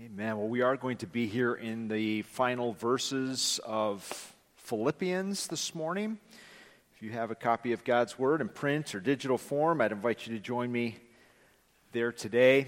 Amen. 0.00 0.36
Well, 0.38 0.48
we 0.48 0.60
are 0.62 0.76
going 0.76 0.96
to 0.96 1.06
be 1.06 1.28
here 1.28 1.54
in 1.54 1.86
the 1.86 2.22
final 2.22 2.72
verses 2.72 3.60
of 3.64 4.34
Philippians 4.56 5.46
this 5.46 5.72
morning. 5.72 6.18
If 6.96 7.00
you 7.00 7.12
have 7.12 7.30
a 7.30 7.36
copy 7.36 7.72
of 7.72 7.84
God's 7.84 8.18
Word 8.18 8.40
in 8.40 8.48
print 8.48 8.96
or 8.96 8.98
digital 8.98 9.38
form, 9.38 9.80
I'd 9.80 9.92
invite 9.92 10.26
you 10.26 10.34
to 10.34 10.40
join 10.40 10.72
me 10.72 10.98
there 11.92 12.10
today. 12.10 12.66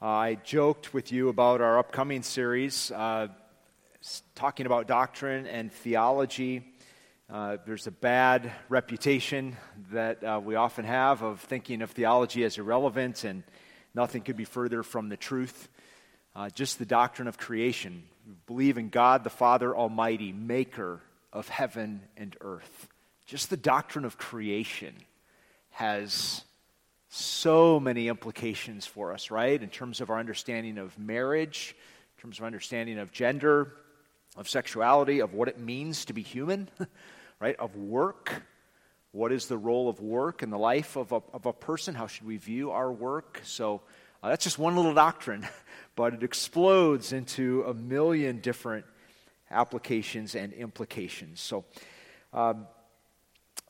Uh, 0.00 0.06
I 0.06 0.34
joked 0.36 0.94
with 0.94 1.12
you 1.12 1.28
about 1.28 1.60
our 1.60 1.78
upcoming 1.78 2.22
series, 2.22 2.90
uh, 2.90 3.28
talking 4.34 4.64
about 4.64 4.86
doctrine 4.86 5.46
and 5.46 5.70
theology. 5.70 6.64
Uh, 7.28 7.58
there's 7.66 7.86
a 7.86 7.90
bad 7.90 8.50
reputation 8.70 9.54
that 9.92 10.24
uh, 10.24 10.40
we 10.42 10.54
often 10.54 10.86
have 10.86 11.20
of 11.20 11.40
thinking 11.40 11.82
of 11.82 11.90
theology 11.90 12.42
as 12.42 12.56
irrelevant 12.56 13.24
and 13.24 13.42
Nothing 13.98 14.22
could 14.22 14.36
be 14.36 14.44
further 14.44 14.84
from 14.84 15.08
the 15.08 15.16
truth. 15.16 15.68
Uh, 16.32 16.48
just 16.50 16.78
the 16.78 16.86
doctrine 16.86 17.26
of 17.26 17.36
creation. 17.36 18.04
We 18.28 18.34
believe 18.46 18.78
in 18.78 18.90
God 18.90 19.24
the 19.24 19.28
Father 19.28 19.76
Almighty, 19.76 20.30
maker 20.30 21.00
of 21.32 21.48
heaven 21.48 22.02
and 22.16 22.36
earth. 22.40 22.88
Just 23.26 23.50
the 23.50 23.56
doctrine 23.56 24.04
of 24.04 24.16
creation 24.16 24.94
has 25.70 26.44
so 27.08 27.80
many 27.80 28.06
implications 28.06 28.86
for 28.86 29.12
us, 29.12 29.32
right? 29.32 29.60
In 29.60 29.68
terms 29.68 30.00
of 30.00 30.10
our 30.10 30.18
understanding 30.20 30.78
of 30.78 30.96
marriage, 30.96 31.74
in 32.16 32.22
terms 32.22 32.38
of 32.38 32.44
understanding 32.44 33.00
of 33.00 33.10
gender, 33.10 33.72
of 34.36 34.48
sexuality, 34.48 35.18
of 35.18 35.34
what 35.34 35.48
it 35.48 35.58
means 35.58 36.04
to 36.04 36.12
be 36.12 36.22
human, 36.22 36.68
right? 37.40 37.56
Of 37.56 37.74
work, 37.74 38.44
what 39.12 39.32
is 39.32 39.46
the 39.46 39.56
role 39.56 39.88
of 39.88 40.00
work 40.00 40.42
in 40.42 40.50
the 40.50 40.58
life 40.58 40.96
of 40.96 41.12
a, 41.12 41.22
of 41.32 41.46
a 41.46 41.52
person? 41.52 41.94
How 41.94 42.06
should 42.06 42.26
we 42.26 42.36
view 42.36 42.70
our 42.70 42.92
work? 42.92 43.40
So 43.44 43.80
uh, 44.22 44.28
that's 44.28 44.44
just 44.44 44.58
one 44.58 44.76
little 44.76 44.94
doctrine, 44.94 45.46
but 45.96 46.14
it 46.14 46.22
explodes 46.22 47.12
into 47.12 47.64
a 47.64 47.74
million 47.74 48.40
different 48.40 48.84
applications 49.50 50.34
and 50.34 50.52
implications. 50.52 51.40
So 51.40 51.64
um, 52.32 52.66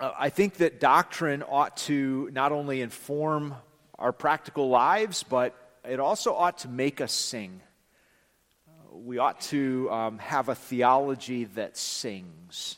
uh, 0.01 0.13
I 0.19 0.29
think 0.31 0.55
that 0.55 0.81
doctrine 0.81 1.43
ought 1.43 1.77
to 1.79 2.31
not 2.33 2.53
only 2.53 2.81
inform 2.81 3.55
our 3.99 4.13
practical 4.13 4.69
lives, 4.69 5.23
but 5.23 5.55
it 5.85 6.01
also 6.01 6.35
ought 6.35 6.59
to 6.59 6.69
make 6.69 7.01
us 7.01 7.13
sing. 7.13 7.61
Uh, 8.67 8.97
we 8.97 9.19
ought 9.19 9.41
to 9.43 9.89
um, 9.91 10.19
have 10.19 10.49
a 10.49 10.55
theology 10.55 11.45
that 11.45 11.77
sings. 11.77 12.77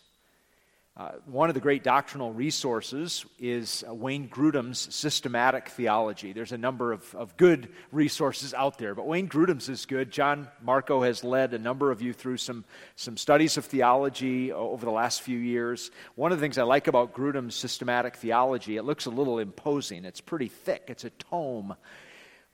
Uh, 1.01 1.13
one 1.25 1.49
of 1.49 1.55
the 1.55 1.61
great 1.63 1.83
doctrinal 1.83 2.31
resources 2.31 3.25
is 3.39 3.83
uh, 3.89 3.95
Wayne 3.95 4.29
Grudem's 4.29 4.95
systematic 4.95 5.71
theology. 5.71 6.35
There's 6.35 6.53
a 6.53 6.59
number 6.59 6.93
of, 6.93 7.15
of 7.15 7.39
good 7.39 7.71
resources 7.91 8.53
out 8.53 8.77
there, 8.77 8.95
but 8.95 9.07
Wayne 9.07 9.27
Grudem's 9.27 9.71
is 9.71 9.87
good. 9.87 10.11
John 10.11 10.47
Marco 10.63 11.01
has 11.01 11.25
led 11.25 11.55
a 11.55 11.59
number 11.59 11.91
of 11.91 12.03
you 12.03 12.13
through 12.13 12.37
some, 12.37 12.67
some 12.97 13.17
studies 13.17 13.57
of 13.57 13.65
theology 13.65 14.53
over 14.53 14.85
the 14.85 14.93
last 14.93 15.23
few 15.23 15.39
years. 15.39 15.91
One 16.17 16.33
of 16.33 16.39
the 16.39 16.43
things 16.43 16.59
I 16.59 16.65
like 16.65 16.87
about 16.87 17.15
Grudem's 17.15 17.55
systematic 17.55 18.17
theology, 18.17 18.77
it 18.77 18.83
looks 18.83 19.07
a 19.07 19.11
little 19.11 19.39
imposing. 19.39 20.05
It's 20.05 20.21
pretty 20.21 20.49
thick, 20.49 20.85
it's 20.89 21.05
a 21.05 21.11
tome, 21.11 21.77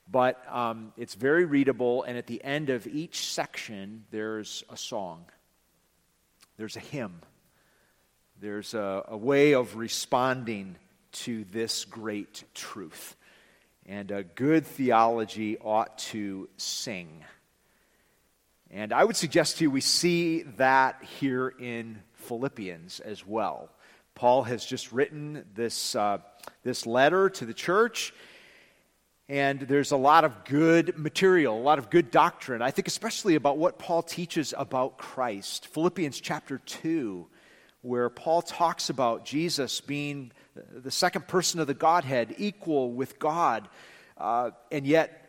but 0.09 0.41
um, 0.49 0.93
it's 0.95 1.15
very 1.15 1.43
readable, 1.43 2.03
and 2.03 2.17
at 2.17 2.27
the 2.27 2.41
end 2.45 2.69
of 2.69 2.87
each 2.87 3.27
section, 3.27 4.05
there's 4.09 4.63
a 4.69 4.77
song, 4.77 5.25
there's 6.55 6.77
a 6.77 6.79
hymn 6.79 7.19
there's 8.39 8.73
a, 8.73 9.03
a 9.07 9.17
way 9.17 9.53
of 9.53 9.75
responding 9.75 10.75
to 11.11 11.43
this 11.45 11.85
great 11.85 12.43
truth. 12.53 13.15
And 13.85 14.11
a 14.11 14.23
good 14.23 14.65
theology 14.65 15.57
ought 15.57 15.97
to 15.99 16.49
sing. 16.57 17.23
And 18.69 18.91
I 18.91 19.03
would 19.03 19.15
suggest 19.15 19.57
to 19.57 19.63
you 19.63 19.71
we 19.71 19.81
see 19.81 20.43
that 20.57 21.01
here 21.19 21.49
in 21.57 21.99
Philippians 22.15 22.99
as 22.99 23.25
well. 23.25 23.69
Paul 24.13 24.43
has 24.43 24.65
just 24.65 24.91
written 24.91 25.45
this, 25.55 25.95
uh, 25.95 26.17
this 26.63 26.85
letter 26.85 27.29
to 27.29 27.45
the 27.45 27.53
church, 27.53 28.13
and 29.29 29.61
there's 29.61 29.91
a 29.91 29.97
lot 29.97 30.25
of 30.25 30.43
good 30.43 30.97
material, 30.97 31.57
a 31.57 31.61
lot 31.61 31.79
of 31.79 31.89
good 31.89 32.11
doctrine. 32.11 32.61
I 32.61 32.71
think 32.71 32.87
especially 32.87 33.35
about 33.35 33.57
what 33.57 33.77
Paul 33.79 34.03
teaches 34.03 34.53
about 34.57 34.97
Christ. 34.97 35.67
Philippians 35.67 36.19
chapter 36.19 36.57
2 36.59 37.27
where 37.87 38.09
Paul 38.09 38.41
talks 38.41 38.89
about 38.89 39.23
Jesus 39.23 39.79
being 39.79 40.31
the 40.73 40.91
second 40.91 41.27
person 41.27 41.61
of 41.61 41.67
the 41.67 41.73
Godhead, 41.73 42.35
equal 42.37 42.91
with 42.91 43.17
God, 43.17 43.69
uh, 44.17 44.51
and 44.71 44.85
yet 44.85 45.23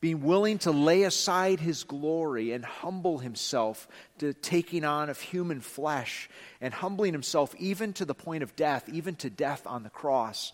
being 0.00 0.22
willing 0.22 0.58
to 0.58 0.70
lay 0.70 1.02
aside 1.02 1.58
his 1.58 1.82
glory 1.82 2.52
and 2.52 2.64
humble 2.64 3.18
himself 3.18 3.88
to 4.18 4.32
taking 4.32 4.84
on 4.84 5.08
of 5.08 5.18
human 5.18 5.60
flesh 5.60 6.28
and 6.60 6.72
humbling 6.72 7.12
himself 7.12 7.54
even 7.58 7.92
to 7.94 8.04
the 8.04 8.14
point 8.14 8.42
of 8.42 8.54
death, 8.54 8.88
even 8.92 9.16
to 9.16 9.28
death 9.28 9.66
on 9.66 9.82
the 9.82 9.90
cross. 9.90 10.52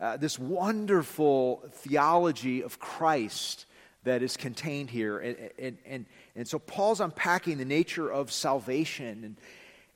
Uh, 0.00 0.16
this 0.16 0.38
wonderful 0.38 1.62
theology 1.72 2.62
of 2.62 2.78
Christ 2.78 3.66
that 4.04 4.22
is 4.22 4.36
contained 4.36 4.90
here. 4.90 5.18
And, 5.18 5.36
and, 5.58 5.78
and, 5.86 6.06
and 6.36 6.48
so 6.48 6.58
Paul's 6.58 7.00
unpacking 7.00 7.58
the 7.58 7.64
nature 7.64 8.10
of 8.10 8.30
salvation 8.30 9.24
and, 9.24 9.36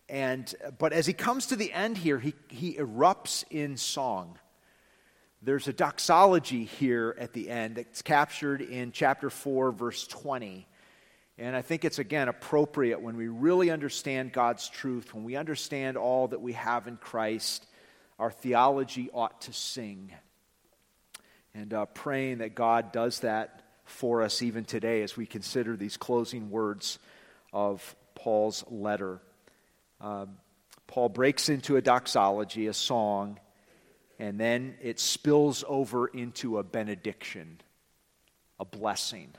and, 0.08 0.54
but 0.78 0.92
as 0.92 1.06
he 1.06 1.12
comes 1.12 1.46
to 1.46 1.56
the 1.56 1.72
end 1.72 1.96
here, 1.96 2.18
he, 2.18 2.34
he 2.48 2.74
erupts 2.74 3.44
in 3.50 3.76
song. 3.76 4.38
There's 5.40 5.66
a 5.66 5.72
doxology 5.72 6.64
here 6.64 7.16
at 7.18 7.32
the 7.32 7.50
end 7.50 7.76
that's 7.76 8.02
captured 8.02 8.60
in 8.60 8.92
chapter 8.92 9.30
4, 9.30 9.72
verse 9.72 10.06
20. 10.06 10.68
And 11.38 11.56
I 11.56 11.62
think 11.62 11.84
it's, 11.84 11.98
again, 11.98 12.28
appropriate 12.28 13.00
when 13.00 13.16
we 13.16 13.26
really 13.26 13.70
understand 13.70 14.32
God's 14.32 14.68
truth, 14.68 15.14
when 15.14 15.24
we 15.24 15.34
understand 15.34 15.96
all 15.96 16.28
that 16.28 16.40
we 16.40 16.52
have 16.52 16.86
in 16.86 16.96
Christ, 16.96 17.66
our 18.18 18.30
theology 18.30 19.10
ought 19.12 19.40
to 19.42 19.52
sing. 19.52 20.12
And 21.54 21.74
uh, 21.74 21.86
praying 21.86 22.38
that 22.38 22.54
God 22.54 22.92
does 22.92 23.20
that 23.20 23.62
for 23.84 24.22
us 24.22 24.42
even 24.42 24.64
today 24.64 25.02
as 25.02 25.16
we 25.16 25.26
consider 25.26 25.76
these 25.76 25.96
closing 25.96 26.50
words 26.50 26.98
of 27.52 27.96
Paul's 28.14 28.64
letter. 28.70 29.20
Um, 30.02 30.36
Paul 30.88 31.08
breaks 31.08 31.48
into 31.48 31.76
a 31.76 31.80
doxology, 31.80 32.66
a 32.66 32.74
song, 32.74 33.38
and 34.18 34.38
then 34.38 34.74
it 34.82 34.98
spills 34.98 35.64
over 35.68 36.08
into 36.08 36.58
a 36.58 36.64
benediction, 36.64 37.60
a 38.58 38.64
blessing, 38.64 39.30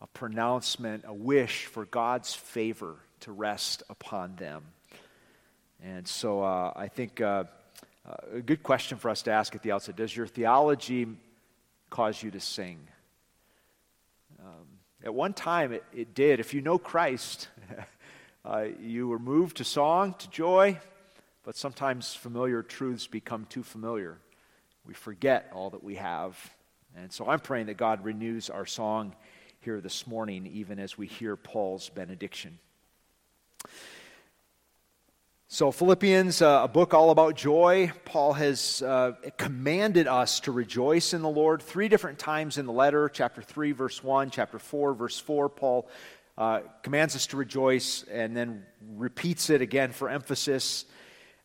a 0.00 0.06
pronouncement, 0.06 1.04
a 1.06 1.14
wish 1.14 1.66
for 1.66 1.86
God's 1.86 2.34
favor 2.34 2.96
to 3.20 3.32
rest 3.32 3.82
upon 3.88 4.36
them. 4.36 4.62
And 5.82 6.06
so 6.06 6.42
uh, 6.42 6.72
I 6.76 6.88
think 6.88 7.20
uh, 7.20 7.44
uh, 8.06 8.14
a 8.34 8.40
good 8.40 8.62
question 8.62 8.98
for 8.98 9.08
us 9.08 9.22
to 9.22 9.32
ask 9.32 9.54
at 9.54 9.62
the 9.62 9.72
outset 9.72 9.96
Does 9.96 10.14
your 10.14 10.26
theology 10.26 11.08
cause 11.88 12.22
you 12.22 12.30
to 12.30 12.40
sing? 12.40 12.78
Um, 14.38 14.66
at 15.02 15.14
one 15.14 15.32
time, 15.32 15.72
it, 15.72 15.84
it 15.94 16.14
did. 16.14 16.40
If 16.40 16.52
you 16.52 16.60
know 16.60 16.78
Christ, 16.78 17.48
Uh, 18.44 18.66
you 18.80 19.08
were 19.08 19.18
moved 19.18 19.56
to 19.58 19.64
song, 19.64 20.14
to 20.18 20.30
joy, 20.30 20.78
but 21.44 21.56
sometimes 21.56 22.14
familiar 22.14 22.62
truths 22.62 23.06
become 23.06 23.44
too 23.46 23.62
familiar. 23.62 24.18
We 24.86 24.94
forget 24.94 25.50
all 25.52 25.70
that 25.70 25.82
we 25.82 25.96
have. 25.96 26.38
And 26.96 27.12
so 27.12 27.28
I'm 27.28 27.40
praying 27.40 27.66
that 27.66 27.76
God 27.76 28.04
renews 28.04 28.48
our 28.48 28.66
song 28.66 29.14
here 29.60 29.80
this 29.80 30.06
morning, 30.06 30.46
even 30.46 30.78
as 30.78 30.96
we 30.96 31.06
hear 31.06 31.36
Paul's 31.36 31.88
benediction. 31.88 32.58
So, 35.50 35.72
Philippians, 35.72 36.42
uh, 36.42 36.60
a 36.64 36.68
book 36.68 36.92
all 36.92 37.10
about 37.10 37.34
joy. 37.34 37.90
Paul 38.04 38.34
has 38.34 38.82
uh, 38.82 39.12
commanded 39.38 40.06
us 40.06 40.40
to 40.40 40.52
rejoice 40.52 41.14
in 41.14 41.22
the 41.22 41.28
Lord 41.28 41.62
three 41.62 41.88
different 41.88 42.18
times 42.18 42.58
in 42.58 42.66
the 42.66 42.72
letter 42.72 43.08
chapter 43.08 43.40
3, 43.40 43.72
verse 43.72 44.04
1, 44.04 44.28
chapter 44.30 44.58
4, 44.58 44.92
verse 44.92 45.18
4. 45.18 45.48
Paul 45.48 45.88
uh, 46.38 46.60
commands 46.84 47.16
us 47.16 47.26
to 47.26 47.36
rejoice 47.36 48.04
and 48.04 48.36
then 48.36 48.64
repeats 48.94 49.50
it 49.50 49.60
again 49.60 49.90
for 49.90 50.08
emphasis. 50.08 50.84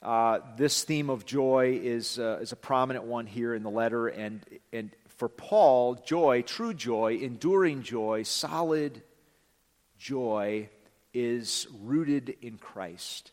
Uh, 0.04 0.38
this 0.56 0.84
theme 0.84 1.10
of 1.10 1.26
joy 1.26 1.80
is, 1.82 2.20
uh, 2.20 2.38
is 2.42 2.52
a 2.52 2.56
prominent 2.56 3.04
one 3.04 3.26
here 3.26 3.56
in 3.56 3.64
the 3.64 3.72
letter. 3.72 4.08
And, 4.08 4.42
and 4.72 4.92
for 5.08 5.28
Paul, 5.28 5.96
joy, 5.96 6.44
true 6.44 6.76
joy, 6.76 7.16
enduring 7.16 7.82
joy, 7.82 8.22
solid 8.22 9.02
joy 9.98 10.70
is 11.12 11.66
rooted 11.82 12.38
in 12.44 12.60
Christ. 12.60 13.32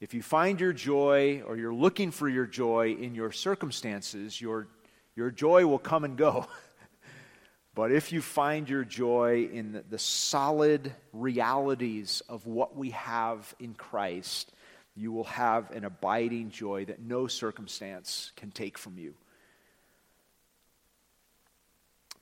If 0.00 0.12
you 0.12 0.20
find 0.20 0.60
your 0.60 0.74
joy 0.74 1.42
or 1.46 1.56
you're 1.56 1.72
looking 1.72 2.10
for 2.10 2.28
your 2.28 2.46
joy 2.46 2.92
in 2.92 3.14
your 3.14 3.32
circumstances, 3.32 4.38
your, 4.38 4.68
your 5.16 5.30
joy 5.30 5.66
will 5.66 5.78
come 5.78 6.04
and 6.04 6.14
go. 6.18 6.46
But 7.78 7.92
if 7.92 8.10
you 8.10 8.20
find 8.20 8.68
your 8.68 8.82
joy 8.82 9.48
in 9.52 9.84
the, 9.88 10.00
solid 10.00 10.92
realities 11.12 12.24
of 12.28 12.44
what 12.44 12.76
we 12.76 12.90
have 12.90 13.54
in 13.60 13.74
Christ, 13.74 14.50
you 14.96 15.12
will 15.12 15.22
have 15.22 15.70
an 15.70 15.84
abiding 15.84 16.50
joy 16.50 16.86
that 16.86 17.00
no 17.00 17.28
circumstance 17.28 18.32
can 18.34 18.50
take 18.50 18.78
from 18.78 18.98
you. 18.98 19.14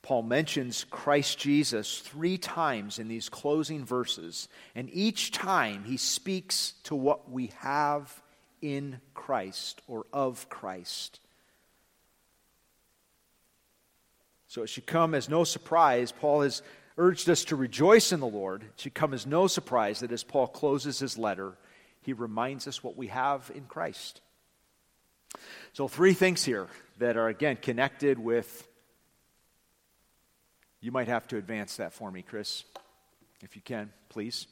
Paul 0.03 0.21
mentions 0.21 0.83
Christ 0.91 1.39
Jesus 1.39 2.01
three 2.01 2.37
times 2.37 2.99
in 2.99 3.07
these 3.07 3.27
closing 3.27 3.83
verses, 3.83 4.49
and 4.75 4.91
each 4.93 5.31
time 5.31 5.85
he 5.85 5.97
speaks 5.97 6.73
to 6.83 6.93
what 6.93 7.31
we 7.31 7.49
have 7.61 8.21
in 8.61 9.01
Christ 9.15 9.81
or 9.87 10.05
of 10.13 10.49
Christ. 10.49 11.19
So 14.47 14.63
it 14.63 14.67
should 14.67 14.85
come 14.85 15.13
as 15.13 15.29
no 15.29 15.43
surprise. 15.43 16.11
Paul 16.11 16.41
has 16.41 16.61
urged 16.97 17.29
us 17.29 17.45
to 17.45 17.55
rejoice 17.55 18.11
in 18.11 18.19
the 18.19 18.27
Lord. 18.27 18.63
It 18.63 18.79
should 18.81 18.93
come 18.93 19.13
as 19.13 19.25
no 19.25 19.47
surprise 19.47 19.99
that 19.99 20.11
as 20.11 20.23
Paul 20.23 20.47
closes 20.47 20.99
his 20.99 21.17
letter, 21.17 21.57
he 22.01 22.13
reminds 22.13 22.67
us 22.67 22.83
what 22.83 22.95
we 22.95 23.07
have 23.07 23.51
in 23.53 23.65
Christ. 23.65 24.21
So, 25.73 25.87
three 25.87 26.13
things 26.13 26.43
here 26.43 26.67
that 26.99 27.17
are, 27.17 27.27
again, 27.27 27.57
connected 27.57 28.17
with 28.17 28.67
you 30.79 30.91
might 30.91 31.07
have 31.07 31.27
to 31.27 31.37
advance 31.37 31.77
that 31.77 31.93
for 31.93 32.09
me, 32.11 32.21
Chris, 32.21 32.63
if 33.41 33.55
you 33.55 33.61
can, 33.61 33.91
please. 34.09 34.47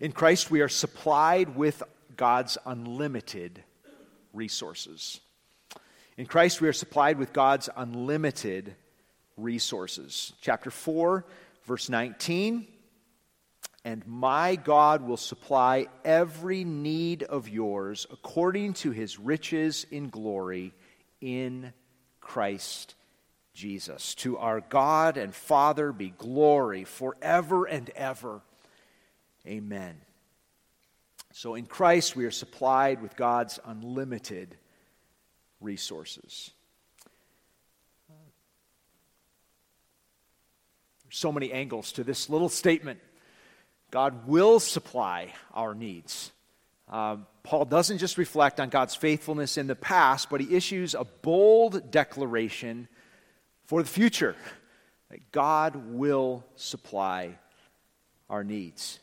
In 0.00 0.12
Christ, 0.12 0.50
we 0.50 0.60
are 0.60 0.68
supplied 0.68 1.54
with 1.56 1.82
God's 2.16 2.56
unlimited 2.64 3.62
resources. 4.32 5.20
In 6.16 6.26
Christ, 6.26 6.60
we 6.60 6.68
are 6.68 6.72
supplied 6.72 7.18
with 7.18 7.32
God's 7.32 7.68
unlimited 7.76 8.74
resources. 9.36 10.32
Chapter 10.40 10.70
4, 10.70 11.24
verse 11.64 11.88
19. 11.88 12.66
And 13.84 14.04
my 14.06 14.56
God 14.56 15.02
will 15.02 15.16
supply 15.16 15.86
every 16.04 16.64
need 16.64 17.22
of 17.22 17.48
yours 17.48 18.06
according 18.10 18.72
to 18.74 18.90
his 18.90 19.18
riches 19.18 19.86
in 19.90 20.08
glory 20.08 20.72
in 21.20 21.72
Christ 22.20 22.96
Jesus. 23.54 24.14
To 24.16 24.38
our 24.38 24.60
God 24.60 25.16
and 25.16 25.32
Father 25.32 25.92
be 25.92 26.10
glory 26.10 26.82
forever 26.82 27.64
and 27.64 27.88
ever. 27.90 28.40
Amen. 29.46 30.00
So 31.32 31.54
in 31.54 31.66
Christ, 31.66 32.16
we 32.16 32.24
are 32.24 32.30
supplied 32.30 33.00
with 33.00 33.14
God's 33.14 33.60
unlimited 33.64 34.56
resources. 35.60 36.50
So 41.10 41.32
many 41.32 41.52
angles 41.52 41.92
to 41.92 42.04
this 42.04 42.28
little 42.28 42.48
statement. 42.48 43.00
God 43.90 44.26
will 44.26 44.60
supply 44.60 45.32
our 45.54 45.74
needs. 45.74 46.32
Uh, 46.88 47.16
Paul 47.42 47.64
doesn't 47.64 47.98
just 47.98 48.18
reflect 48.18 48.60
on 48.60 48.68
God's 48.68 48.94
faithfulness 48.94 49.56
in 49.56 49.66
the 49.66 49.76
past, 49.76 50.30
but 50.30 50.40
he 50.40 50.54
issues 50.54 50.94
a 50.94 51.04
bold 51.04 51.90
declaration 51.90 52.88
for 53.66 53.82
the 53.82 53.88
future 53.88 54.36
that 55.10 55.32
God 55.32 55.76
will 55.92 56.44
supply 56.56 57.38
our 58.28 58.44
needs. 58.44 58.98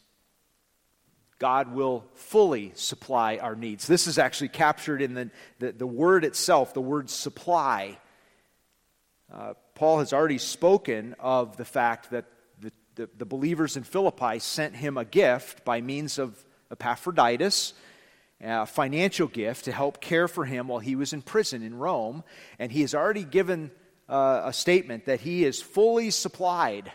God 1.40 1.74
will 1.74 2.06
fully 2.14 2.72
supply 2.76 3.38
our 3.38 3.56
needs. 3.56 3.86
This 3.88 4.08
is 4.08 4.18
actually 4.18 4.50
captured 4.50 5.02
in 5.02 5.14
the, 5.14 5.30
the, 5.60 5.72
the 5.74 5.88
word 5.88 6.24
itself, 6.24 6.74
the 6.74 6.82
word 6.82 7.10
supply. 7.10 7.98
Uh, 9.34 9.54
Paul 9.84 10.00
has 10.00 10.14
already 10.14 10.38
spoken 10.38 11.14
of 11.20 11.58
the 11.58 11.66
fact 11.66 12.12
that 12.12 12.24
the, 12.62 12.72
the, 12.96 13.10
the 13.18 13.26
believers 13.26 13.76
in 13.76 13.84
Philippi 13.84 14.40
sent 14.40 14.78
him 14.78 14.98
a 14.98 15.04
gift 15.04 15.66
by 15.66 15.82
means 15.82 16.18
of 16.18 16.42
Epaphroditus, 16.72 17.74
a 18.40 18.66
financial 18.66 19.28
gift 19.28 19.66
to 19.66 19.74
help 19.74 20.00
care 20.00 20.30
for 20.30 20.46
him 20.46 20.70
while 20.70 20.80
he 20.80 20.96
was 20.96 21.12
in 21.12 21.22
prison 21.22 21.62
in 21.64 21.76
Rome. 21.76 22.24
And 22.60 22.72
he 22.72 22.80
has 22.80 22.96
already 22.96 23.26
given 23.26 23.72
uh, 24.08 24.44
a 24.46 24.54
statement 24.54 25.04
that 25.08 25.20
he 25.20 25.44
is 25.44 25.62
fully 25.62 26.12
supplied. 26.12 26.90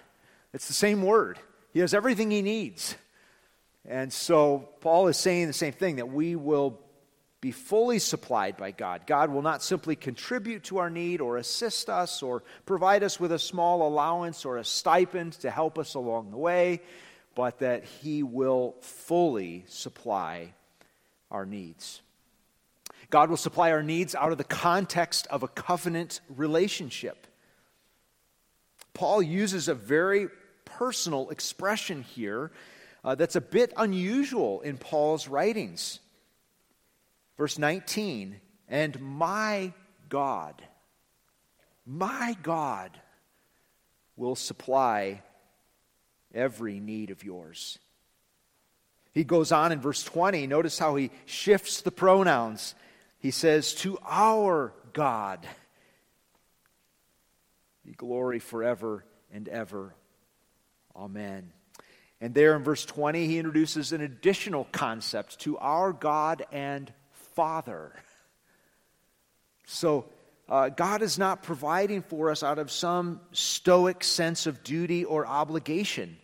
It's 0.54 0.66
the 0.66 0.72
same 0.72 1.02
word. 1.02 1.38
He 1.74 1.80
has 1.80 1.92
everything 1.92 2.30
he 2.30 2.40
needs. 2.40 2.94
And 3.84 4.10
so 4.10 4.66
Paul 4.80 5.08
is 5.08 5.18
saying 5.18 5.46
the 5.46 5.52
same 5.52 5.74
thing 5.74 5.96
that 5.96 6.08
we 6.08 6.36
will 6.36 6.80
be 7.40 7.52
fully 7.52 8.00
supplied 8.00 8.56
by 8.56 8.72
God. 8.72 9.02
God 9.06 9.30
will 9.30 9.42
not 9.42 9.62
simply 9.62 9.94
contribute 9.94 10.64
to 10.64 10.78
our 10.78 10.90
need 10.90 11.20
or 11.20 11.36
assist 11.36 11.88
us 11.88 12.22
or 12.22 12.42
provide 12.66 13.04
us 13.04 13.20
with 13.20 13.30
a 13.30 13.38
small 13.38 13.86
allowance 13.86 14.44
or 14.44 14.56
a 14.56 14.64
stipend 14.64 15.34
to 15.34 15.50
help 15.50 15.78
us 15.78 15.94
along 15.94 16.30
the 16.30 16.36
way, 16.36 16.80
but 17.36 17.60
that 17.60 17.84
He 17.84 18.24
will 18.24 18.74
fully 18.80 19.64
supply 19.68 20.52
our 21.30 21.46
needs. 21.46 22.02
God 23.10 23.30
will 23.30 23.36
supply 23.36 23.70
our 23.70 23.82
needs 23.82 24.14
out 24.14 24.32
of 24.32 24.38
the 24.38 24.44
context 24.44 25.26
of 25.28 25.42
a 25.42 25.48
covenant 25.48 26.20
relationship. 26.36 27.26
Paul 28.94 29.22
uses 29.22 29.68
a 29.68 29.74
very 29.74 30.28
personal 30.64 31.30
expression 31.30 32.02
here 32.02 32.50
uh, 33.04 33.14
that's 33.14 33.36
a 33.36 33.40
bit 33.40 33.72
unusual 33.76 34.60
in 34.62 34.76
Paul's 34.76 35.28
writings. 35.28 36.00
Verse 37.38 37.56
19, 37.56 38.40
and 38.68 39.00
my 39.00 39.72
God, 40.08 40.60
my 41.86 42.36
God 42.42 42.90
will 44.16 44.34
supply 44.34 45.22
every 46.34 46.80
need 46.80 47.10
of 47.10 47.22
yours. 47.22 47.78
He 49.12 49.22
goes 49.24 49.52
on 49.52 49.72
in 49.72 49.80
verse 49.80 50.02
20. 50.02 50.48
Notice 50.48 50.78
how 50.78 50.96
he 50.96 51.10
shifts 51.26 51.80
the 51.80 51.92
pronouns. 51.92 52.74
He 53.20 53.30
says, 53.30 53.72
To 53.76 53.98
our 54.04 54.72
God 54.92 55.46
be 57.86 57.92
glory 57.92 58.40
forever 58.40 59.04
and 59.32 59.48
ever. 59.48 59.94
Amen. 60.94 61.52
And 62.20 62.34
there 62.34 62.56
in 62.56 62.64
verse 62.64 62.84
20, 62.84 63.26
he 63.26 63.38
introduces 63.38 63.92
an 63.92 64.00
additional 64.00 64.66
concept 64.72 65.38
to 65.40 65.56
our 65.58 65.92
God 65.92 66.44
and 66.50 66.92
Father. 67.38 67.92
So, 69.64 70.06
uh, 70.48 70.70
God 70.70 71.02
is 71.02 71.18
not 71.18 71.44
providing 71.44 72.02
for 72.02 72.32
us 72.32 72.42
out 72.42 72.58
of 72.58 72.68
some 72.68 73.20
stoic 73.30 74.02
sense 74.02 74.48
of 74.48 74.64
duty 74.64 75.04
or 75.04 75.24
obligation. 75.24 76.16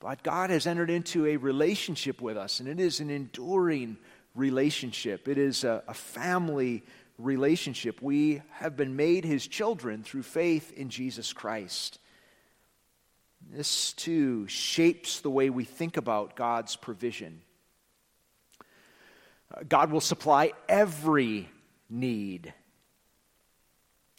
But 0.00 0.22
God 0.22 0.50
has 0.50 0.66
entered 0.66 0.90
into 0.90 1.24
a 1.24 1.38
relationship 1.38 2.20
with 2.20 2.36
us, 2.36 2.60
and 2.60 2.68
it 2.68 2.78
is 2.78 3.00
an 3.00 3.08
enduring 3.08 3.96
relationship. 4.34 5.28
It 5.28 5.38
is 5.38 5.64
a, 5.64 5.82
a 5.88 5.94
family 5.94 6.82
relationship. 7.16 8.02
We 8.02 8.42
have 8.50 8.76
been 8.76 8.96
made 8.96 9.24
his 9.24 9.46
children 9.46 10.02
through 10.02 10.24
faith 10.24 10.74
in 10.76 10.90
Jesus 10.90 11.32
Christ. 11.32 12.00
This 13.50 13.94
too 13.94 14.46
shapes 14.46 15.20
the 15.20 15.30
way 15.30 15.48
we 15.48 15.64
think 15.64 15.96
about 15.96 16.36
God's 16.36 16.76
provision. 16.76 17.40
God 19.68 19.90
will 19.90 20.00
supply 20.00 20.52
every 20.68 21.48
need. 21.88 22.52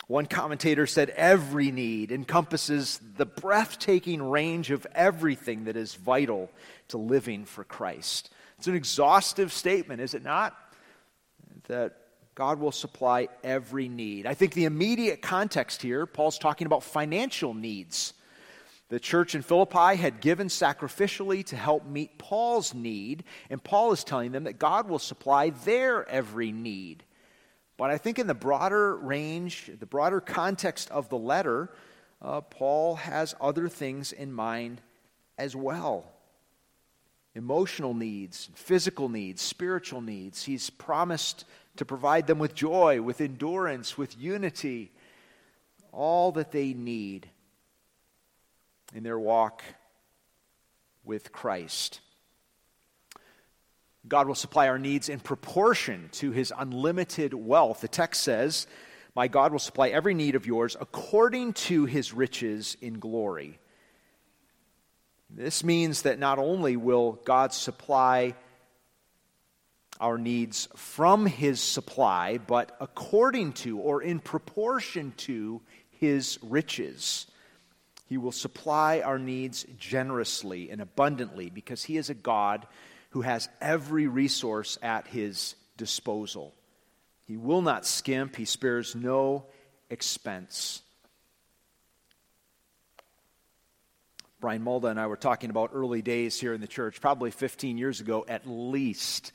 One 0.07 0.25
commentator 0.25 0.88
said 0.88 1.12
every 1.12 1.71
need 1.71 2.12
encompasses 2.12 3.00
the 3.17 3.27
breathtaking 3.27 4.24
range 4.24 4.71
of 4.71 4.88
everything 4.95 5.65
that 5.65 5.77
is 5.77 5.93
vital 5.93 6.50
to 6.88 6.98
living 6.98 7.45
for 7.45 7.63
Christ. 7.63 8.31
It's 8.57 8.67
an 8.67 8.74
exhaustive 8.74 9.53
statement, 9.53 10.01
is 10.01 10.15
it 10.15 10.24
not? 10.24 10.57
That 11.67 11.95
God 12.33 12.59
will 12.59 12.71
supply 12.71 13.27
every 13.43 13.88
need. 13.88 14.25
I 14.25 14.33
think 14.33 14.53
the 14.53 14.65
immediate 14.65 15.21
context 15.21 15.83
here, 15.83 16.07
Paul's 16.07 16.39
talking 16.39 16.65
about 16.65 16.83
financial 16.83 17.53
needs. 17.53 18.13
The 18.89 19.00
church 19.00 19.36
in 19.36 19.43
Philippi 19.43 19.96
had 19.96 20.19
given 20.19 20.48
sacrificially 20.48 21.46
to 21.46 21.55
help 21.55 21.86
meet 21.86 22.17
Paul's 22.17 22.74
need, 22.74 23.24
and 23.51 23.63
Paul 23.63 23.91
is 23.91 24.03
telling 24.03 24.31
them 24.31 24.46
that 24.46 24.58
God 24.58 24.89
will 24.89 25.00
supply 25.00 25.51
their 25.51 26.10
every 26.10 26.51
need. 26.51 27.03
But 27.77 27.91
I 27.91 28.00
think 28.00 28.17
in 28.17 28.25
the 28.25 28.34
broader 28.34 28.98
range, 28.98 29.69
the 29.79 29.86
broader 29.86 30.19
context 30.19 30.89
of 30.89 31.08
the 31.10 31.17
letter, 31.17 31.69
uh, 32.22 32.41
Paul 32.41 32.96
has 32.96 33.36
other 33.39 33.69
things 33.69 34.12
in 34.12 34.34
mind 34.34 34.81
as 35.38 35.55
well 35.55 36.05
emotional 37.36 37.93
needs, 37.93 38.50
physical 38.55 39.08
needs, 39.08 39.41
spiritual 39.41 40.01
needs. 40.01 40.43
He's 40.43 40.69
promised 40.72 41.46
to 41.77 41.86
provide 41.86 42.27
them 42.27 42.39
with 42.39 42.53
joy, 42.53 43.01
with 43.01 43.22
endurance, 43.22 43.98
with 43.98 44.19
unity, 44.19 44.91
all 45.93 46.34
that 46.34 46.51
they 46.51 46.74
need 46.74 47.29
in 48.93 49.03
their 49.03 49.19
walk 49.19 49.63
with 51.03 51.31
Christ. 51.31 52.01
God 54.08 54.27
will 54.27 54.36
supply 54.36 54.67
our 54.67 54.79
needs 54.79 55.10
in 55.10 55.19
proportion 55.19 56.10
to 56.13 56.31
his 56.31 56.53
unlimited 56.58 57.34
wealth. 57.34 57.81
The 57.81 57.88
text 57.88 58.22
says, 58.22 58.65
My 59.15 59.27
God 59.27 59.51
will 59.51 59.60
supply 59.60 59.89
every 59.89 60.13
need 60.13 60.36
of 60.36 60.48
yours 60.48 60.75
according 60.79 61.53
to 61.53 61.86
his 61.86 62.13
riches 62.13 62.77
in 62.81 63.00
glory 63.00 63.60
this 65.29 65.63
means 65.63 66.03
that 66.03 66.19
not 66.19 66.39
only 66.39 66.75
will 66.75 67.13
God 67.24 67.53
supply 67.53 68.36
our 70.00 70.17
needs 70.17 70.67
from 70.75 71.25
his 71.25 71.62
supply, 71.62 72.39
but 72.39 72.75
according 72.79 73.53
to 73.53 73.77
or 73.77 74.01
in 74.01 74.19
proportion 74.19 75.13
to 75.17 75.62
his 75.89 76.39
riches. 76.41 77.27
He 78.09 78.17
will 78.17 78.31
supply 78.31 79.01
our 79.01 79.19
needs 79.19 79.67
generously 79.77 80.71
and 80.71 80.81
abundantly 80.81 81.51
because 81.51 81.83
He 81.83 81.95
is 81.95 82.09
a 82.09 82.15
God 82.15 82.65
who 83.11 83.21
has 83.21 83.47
every 83.61 84.07
resource 84.07 84.79
at 84.81 85.05
His 85.05 85.53
disposal. 85.77 86.55
He 87.25 87.37
will 87.37 87.61
not 87.61 87.85
skimp, 87.85 88.35
He 88.35 88.45
spares 88.45 88.95
no 88.95 89.45
expense. 89.91 90.81
Brian 94.41 94.63
Mulda 94.63 94.89
and 94.89 94.99
I 94.99 95.05
were 95.05 95.15
talking 95.15 95.51
about 95.51 95.69
early 95.71 96.01
days 96.01 96.39
here 96.39 96.55
in 96.55 96.61
the 96.61 96.67
church, 96.67 96.99
probably 96.99 97.29
15 97.29 97.77
years 97.77 98.01
ago 98.01 98.25
at 98.27 98.47
least, 98.47 99.33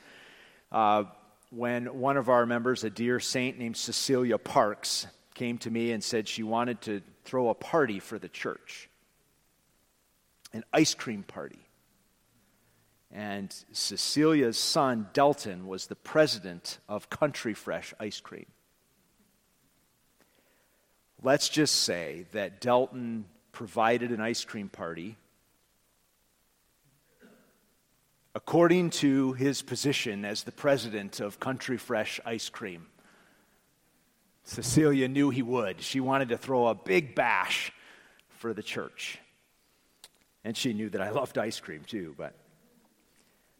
uh, 0.72 1.04
when 1.50 2.00
one 2.00 2.16
of 2.16 2.28
our 2.28 2.44
members, 2.44 2.82
a 2.82 2.90
dear 2.90 3.20
saint 3.20 3.56
named 3.56 3.76
Cecilia 3.76 4.38
Parks, 4.38 5.06
came 5.34 5.58
to 5.58 5.70
me 5.70 5.92
and 5.92 6.02
said 6.02 6.26
she 6.26 6.42
wanted 6.42 6.80
to 6.80 7.02
throw 7.24 7.48
a 7.48 7.54
party 7.54 7.98
for 7.98 8.18
the 8.18 8.28
church 8.28 8.88
an 10.54 10.64
ice 10.72 10.94
cream 10.94 11.24
party. 11.24 11.58
And 13.10 13.54
Cecilia's 13.72 14.56
son, 14.56 15.08
Delton, 15.12 15.66
was 15.66 15.86
the 15.86 15.96
president 15.96 16.78
of 16.88 17.10
Country 17.10 17.54
Fresh 17.54 17.92
Ice 18.00 18.20
Cream. 18.20 18.46
Let's 21.22 21.48
just 21.48 21.82
say 21.82 22.26
that 22.32 22.60
Delton 22.60 23.24
provided 23.52 24.10
an 24.10 24.20
ice 24.20 24.44
cream 24.44 24.68
party 24.68 25.16
according 28.34 28.90
to 28.90 29.32
his 29.34 29.62
position 29.62 30.24
as 30.24 30.42
the 30.42 30.52
president 30.52 31.20
of 31.20 31.38
Country 31.38 31.76
Fresh 31.76 32.20
Ice 32.24 32.48
Cream. 32.48 32.86
Cecilia 34.44 35.08
knew 35.08 35.30
he 35.30 35.42
would. 35.42 35.80
She 35.80 36.00
wanted 36.00 36.28
to 36.28 36.36
throw 36.36 36.68
a 36.68 36.74
big 36.74 37.14
bash 37.14 37.72
for 38.28 38.52
the 38.54 38.62
church. 38.62 39.18
And 40.44 40.56
she 40.56 40.74
knew 40.74 40.90
that 40.90 41.00
I 41.00 41.10
loved 41.10 41.38
ice 41.38 41.58
cream 41.58 41.82
too, 41.86 42.14
but 42.16 42.34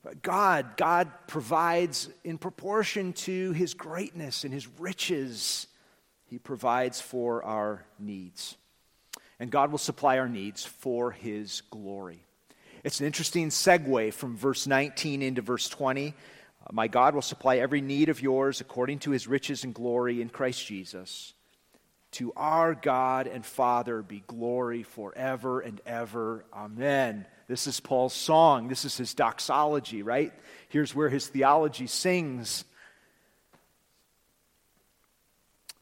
but 0.05 0.21
God, 0.21 0.77
God 0.77 1.11
provides 1.27 2.11
in 2.25 2.37
proportion 2.37 3.15
to 3.15 3.53
his 3.53 3.73
greatness 3.73 4.45
and 4.45 4.53
his 4.53 4.69
riches. 4.79 5.67
He 6.27 6.39
provides 6.39 7.01
for 7.01 7.43
our 7.43 7.87
needs. 7.99 8.57
And 9.41 9.51
God 9.51 9.71
will 9.71 9.79
supply 9.79 10.19
our 10.19 10.29
needs 10.29 10.63
for 10.63 11.11
his 11.11 11.63
glory. 11.71 12.23
It's 12.85 13.01
an 13.01 13.07
interesting 13.07 13.49
segue 13.49 14.13
from 14.13 14.37
verse 14.37 14.67
19 14.67 15.23
into 15.23 15.41
verse 15.41 15.71
20. 15.71 16.15
My 16.73 16.89
God 16.89 17.15
will 17.15 17.23
supply 17.23 17.59
every 17.59 17.81
need 17.81 18.09
of 18.09 18.23
yours 18.23 18.61
according 18.61 19.01
to 19.01 19.11
his 19.11 19.27
riches 19.27 19.65
and 19.65 19.75
glory 19.75 20.21
in 20.23 20.29
Christ 20.29 20.67
Jesus. 20.67 21.35
To 22.13 22.33
our 22.37 22.75
God 22.75 23.27
and 23.27 23.45
Father 23.45 24.01
be 24.01 24.23
glory 24.27 24.83
forever 24.83 25.61
and 25.61 25.81
ever. 25.85 26.45
Amen. 26.53 27.27
This 27.49 27.67
is 27.67 27.81
Paul's 27.81 28.15
song. 28.15 28.69
This 28.69 28.85
is 28.85 28.97
his 28.97 29.15
doxology, 29.15 30.03
right? 30.03 30.33
Here's 30.69 30.95
where 30.95 31.09
his 31.09 31.27
theology 31.27 31.87
sings. 31.87 32.65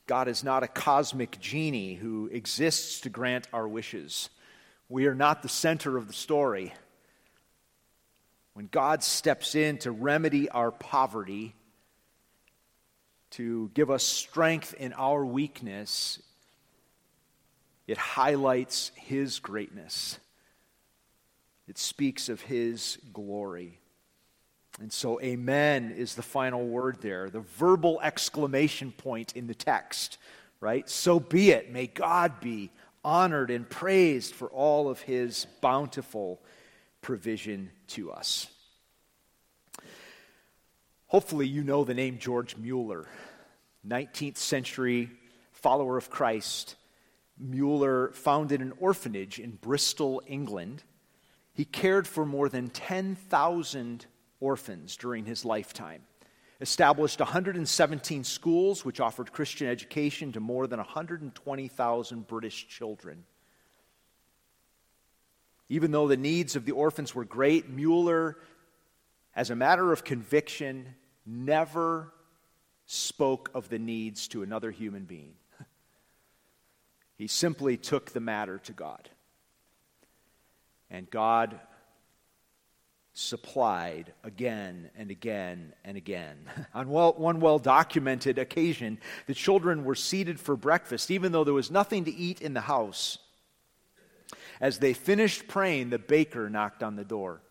God 0.07 0.27
is 0.27 0.43
not 0.43 0.63
a 0.63 0.69
cosmic 0.69 1.39
genie 1.39 1.95
who 1.95 2.29
exists 2.33 3.03
to 3.03 3.09
grant 3.09 3.47
our 3.53 3.69
wishes. 3.69 4.31
We 4.89 5.07
are 5.07 5.15
not 5.15 5.43
the 5.43 5.49
center 5.49 5.97
of 5.97 6.09
the 6.09 6.13
story. 6.13 6.75
When 8.55 8.67
God 8.67 9.03
steps 9.03 9.55
in 9.55 9.79
to 9.79 9.91
remedy 9.91 10.49
our 10.49 10.71
poverty, 10.71 11.55
to 13.33 13.71
give 13.73 13.91
us 13.91 14.05
strength 14.05 14.75
in 14.75 14.93
our 14.93 15.25
weakness, 15.25 16.21
it 17.87 17.97
highlights 17.97 18.93
His 18.95 19.39
greatness. 19.39 20.19
It 21.67 21.79
speaks 21.79 22.29
of 22.29 22.43
His 22.43 22.99
glory. 23.13 23.79
And 24.81 24.93
so, 24.93 25.21
amen 25.21 25.95
is 25.97 26.15
the 26.15 26.23
final 26.23 26.67
word 26.67 26.99
there, 27.01 27.31
the 27.31 27.41
verbal 27.41 28.01
exclamation 28.03 28.93
point 28.93 29.35
in 29.35 29.47
the 29.47 29.55
text, 29.55 30.19
right? 30.61 30.89
So 30.89 31.21
be 31.21 31.51
it. 31.51 31.71
May 31.73 31.87
God 31.87 32.41
be 32.41 32.71
honored 33.05 33.51
and 33.51 33.69
praised 33.69 34.35
for 34.35 34.49
all 34.49 34.91
of 34.91 35.01
His 35.01 35.47
bountiful 35.61 36.41
provision 37.03 37.71
to 37.89 38.11
us. 38.11 38.47
Hopefully, 41.09 41.47
you 41.47 41.63
know 41.63 41.85
the 41.85 41.93
name 41.93 42.19
George 42.19 42.57
Mueller, 42.57 43.07
19th 43.87 44.39
century 44.39 45.11
follower 45.53 45.99
of 45.99 46.09
Christ. 46.09 46.77
Mueller 47.39 48.13
founded 48.13 48.63
an 48.63 48.73
orphanage 48.79 49.39
in 49.39 49.51
Bristol, 49.51 50.23
England. 50.27 50.85
He 51.53 51.67
cared 51.67 52.07
for 52.07 52.25
more 52.25 52.49
than 52.49 52.71
10,000 52.71 54.07
orphans 54.41 54.97
during 54.97 55.27
his 55.27 55.45
lifetime, 55.45 56.03
established 56.61 57.19
117 57.19 58.25
schools 58.25 58.85
which 58.85 59.01
offered 59.01 59.33
Christian 59.33 59.69
education 59.69 60.33
to 60.33 60.41
more 60.41 60.67
than 60.67 60.79
120,000 60.79 62.27
British 62.27 62.69
children. 62.69 63.25
Even 65.73 65.91
though 65.91 66.07
the 66.07 66.19
needs 66.19 66.55
of 66.55 66.67
the 66.67 66.73
orphans 66.73 67.15
were 67.15 67.25
great, 67.25 67.71
Mueller, 67.71 68.37
as 69.35 69.49
a 69.49 69.57
matter 69.57 69.91
of 69.91 70.05
conviction, 70.05 70.95
never 71.25 72.13
spoke 72.85 73.51
of 73.55 73.71
the 73.71 73.79
needs 73.79 74.29
to 74.29 74.43
another 74.43 74.71
human 74.71 75.05
being. 75.05 75.33
He 77.17 77.27
simply 77.27 77.79
took 77.79 78.11
the 78.11 78.21
matter 78.21 78.59
to 78.59 78.73
God. 78.73 79.09
And 80.91 81.09
God 81.09 81.59
supplied 83.15 84.13
again 84.25 84.91
and 84.95 85.11
again 85.11 85.73
and 85.87 85.97
again. 85.97 86.37
On 86.75 86.91
well, 86.91 87.15
one 87.15 87.41
well 87.41 87.59
documented 87.59 88.39
occasion, 88.39 88.99
the 89.27 89.35
children 89.35 89.85
were 89.85 89.95
seated 89.95 90.39
for 90.39 90.55
breakfast, 90.55 91.11
even 91.11 91.33
though 91.33 91.45
there 91.45 91.55
was 91.55 91.71
nothing 91.71 92.05
to 92.05 92.15
eat 92.15 92.43
in 92.43 92.53
the 92.53 92.61
house. 92.61 93.17
As 94.63 94.79
they 94.79 94.93
finished 94.93 95.49
praying, 95.49 95.91
the 95.91 95.99
baker 95.99 96.49
knocked 96.49 96.85
on 96.85 96.95
the 96.95 97.05
door. 97.05 97.43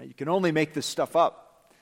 You 0.00 0.12
can 0.12 0.28
only 0.28 0.52
make 0.52 0.74
this 0.74 0.84
stuff 0.84 1.16
up. 1.16 1.72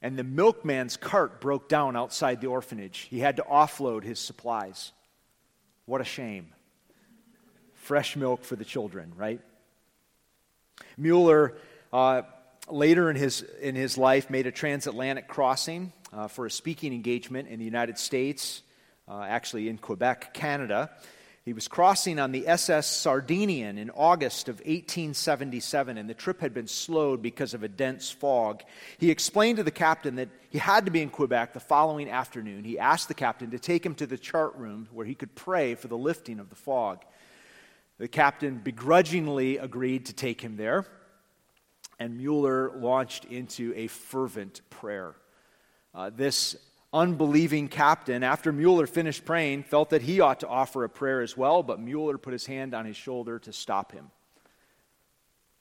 And 0.00 0.16
the 0.16 0.22
milkman's 0.22 0.96
cart 0.96 1.40
broke 1.40 1.68
down 1.68 1.96
outside 1.96 2.40
the 2.40 2.46
orphanage. 2.46 3.08
He 3.10 3.18
had 3.18 3.36
to 3.36 3.42
offload 3.42 4.04
his 4.04 4.20
supplies. 4.20 4.92
What 5.86 6.00
a 6.00 6.04
shame. 6.04 6.52
Fresh 7.74 8.14
milk 8.14 8.44
for 8.44 8.54
the 8.54 8.64
children, 8.64 9.12
right? 9.16 9.40
Mueller, 10.96 11.56
uh, 11.92 12.22
later 12.68 13.10
in 13.10 13.16
his, 13.16 13.42
in 13.60 13.74
his 13.74 13.98
life, 13.98 14.30
made 14.30 14.46
a 14.46 14.52
transatlantic 14.52 15.26
crossing 15.26 15.92
uh, 16.12 16.28
for 16.28 16.46
a 16.46 16.50
speaking 16.50 16.92
engagement 16.92 17.48
in 17.48 17.58
the 17.58 17.64
United 17.64 17.98
States, 17.98 18.62
uh, 19.08 19.22
actually 19.22 19.68
in 19.68 19.78
Quebec, 19.78 20.32
Canada. 20.32 20.90
He 21.44 21.52
was 21.52 21.68
crossing 21.68 22.18
on 22.18 22.32
the 22.32 22.48
SS 22.48 22.86
Sardinian 22.86 23.76
in 23.76 23.90
August 23.90 24.48
of 24.48 24.60
1877, 24.60 25.98
and 25.98 26.08
the 26.08 26.14
trip 26.14 26.40
had 26.40 26.54
been 26.54 26.66
slowed 26.66 27.20
because 27.20 27.52
of 27.52 27.62
a 27.62 27.68
dense 27.68 28.10
fog. 28.10 28.62
He 28.96 29.10
explained 29.10 29.58
to 29.58 29.62
the 29.62 29.70
captain 29.70 30.16
that 30.16 30.30
he 30.48 30.56
had 30.56 30.86
to 30.86 30.90
be 30.90 31.02
in 31.02 31.10
Quebec 31.10 31.52
the 31.52 31.60
following 31.60 32.08
afternoon. 32.08 32.64
He 32.64 32.78
asked 32.78 33.08
the 33.08 33.14
captain 33.14 33.50
to 33.50 33.58
take 33.58 33.84
him 33.84 33.94
to 33.96 34.06
the 34.06 34.16
chart 34.16 34.56
room 34.56 34.88
where 34.90 35.04
he 35.04 35.14
could 35.14 35.34
pray 35.34 35.74
for 35.74 35.88
the 35.88 35.98
lifting 35.98 36.40
of 36.40 36.48
the 36.48 36.56
fog. 36.56 37.04
The 37.98 38.08
captain 38.08 38.56
begrudgingly 38.56 39.58
agreed 39.58 40.06
to 40.06 40.14
take 40.14 40.40
him 40.40 40.56
there, 40.56 40.86
and 41.98 42.16
Mueller 42.16 42.70
launched 42.74 43.26
into 43.26 43.74
a 43.76 43.88
fervent 43.88 44.62
prayer. 44.70 45.14
Uh, 45.94 46.08
this 46.08 46.56
unbelieving 46.94 47.68
captain, 47.68 48.22
after 48.22 48.52
Mueller 48.52 48.86
finished 48.86 49.24
praying, 49.24 49.64
felt 49.64 49.90
that 49.90 50.00
he 50.00 50.20
ought 50.20 50.40
to 50.40 50.48
offer 50.48 50.84
a 50.84 50.88
prayer 50.88 51.20
as 51.20 51.36
well, 51.36 51.64
but 51.64 51.80
Mueller 51.80 52.16
put 52.16 52.32
his 52.32 52.46
hand 52.46 52.72
on 52.72 52.86
his 52.86 52.96
shoulder 52.96 53.40
to 53.40 53.52
stop 53.52 53.90
him. 53.90 54.10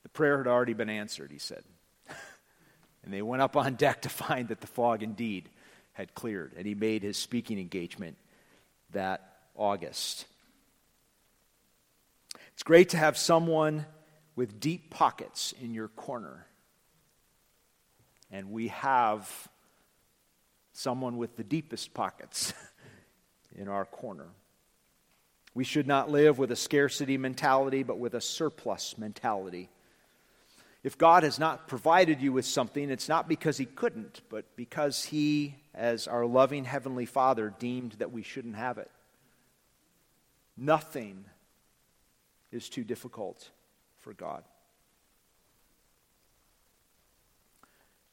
The 0.04 0.10
prayer 0.10 0.38
had 0.38 0.48
already 0.48 0.74
been 0.74 0.92
answered, 0.92 1.32
he 1.32 1.40
said. 1.40 1.64
and 3.04 3.12
they 3.12 3.24
went 3.24 3.42
up 3.42 3.58
on 3.58 3.74
deck 3.74 4.04
to 4.04 4.10
find 4.10 4.50
that 4.50 4.62
the 4.62 4.68
fog 4.68 5.02
indeed 5.02 5.50
had 5.94 6.14
cleared, 6.14 6.54
and 6.56 6.68
he 6.68 6.76
made 6.76 7.02
his 7.02 7.18
speaking 7.18 7.60
engagement 7.60 8.16
that 8.92 9.38
August. 9.56 10.26
It's 12.54 12.64
great 12.64 12.90
to 12.90 12.98
have 12.98 13.18
someone 13.18 13.86
with 14.36 14.60
deep 14.60 14.92
pockets 14.92 15.54
in 15.62 15.74
your 15.74 15.88
corner. 15.88 16.46
And 18.32 18.52
we 18.52 18.68
have 18.70 19.50
someone 20.74 21.18
with 21.18 21.38
the 21.38 21.44
deepest 21.44 21.94
pockets 21.94 22.54
in 23.56 23.68
our 23.68 23.86
corner. 23.86 24.28
We 25.56 25.64
should 25.64 25.88
not 25.88 26.10
live 26.10 26.40
with 26.40 26.52
a 26.52 26.56
scarcity 26.56 27.18
mentality, 27.18 27.84
but 27.84 28.00
with 28.00 28.16
a 28.16 28.22
surplus 28.22 28.98
mentality. 28.98 29.70
If 30.84 30.98
God 30.98 31.24
has 31.24 31.40
not 31.40 31.68
provided 31.68 32.22
you 32.22 32.34
with 32.34 32.46
something, 32.46 32.90
it's 32.90 33.08
not 33.08 33.30
because 33.30 33.58
He 33.58 33.66
couldn't, 33.66 34.22
but 34.30 34.46
because 34.56 35.06
He, 35.06 35.56
as 35.74 36.08
our 36.08 36.26
loving 36.26 36.66
Heavenly 36.66 37.06
Father, 37.06 37.54
deemed 37.60 37.94
that 37.94 38.12
we 38.12 38.24
shouldn't 38.24 38.56
have 38.56 38.80
it. 38.80 38.92
Nothing 40.58 41.26
is 42.52 42.68
too 42.68 42.84
difficult 42.84 43.50
for 44.00 44.14
God. 44.14 44.44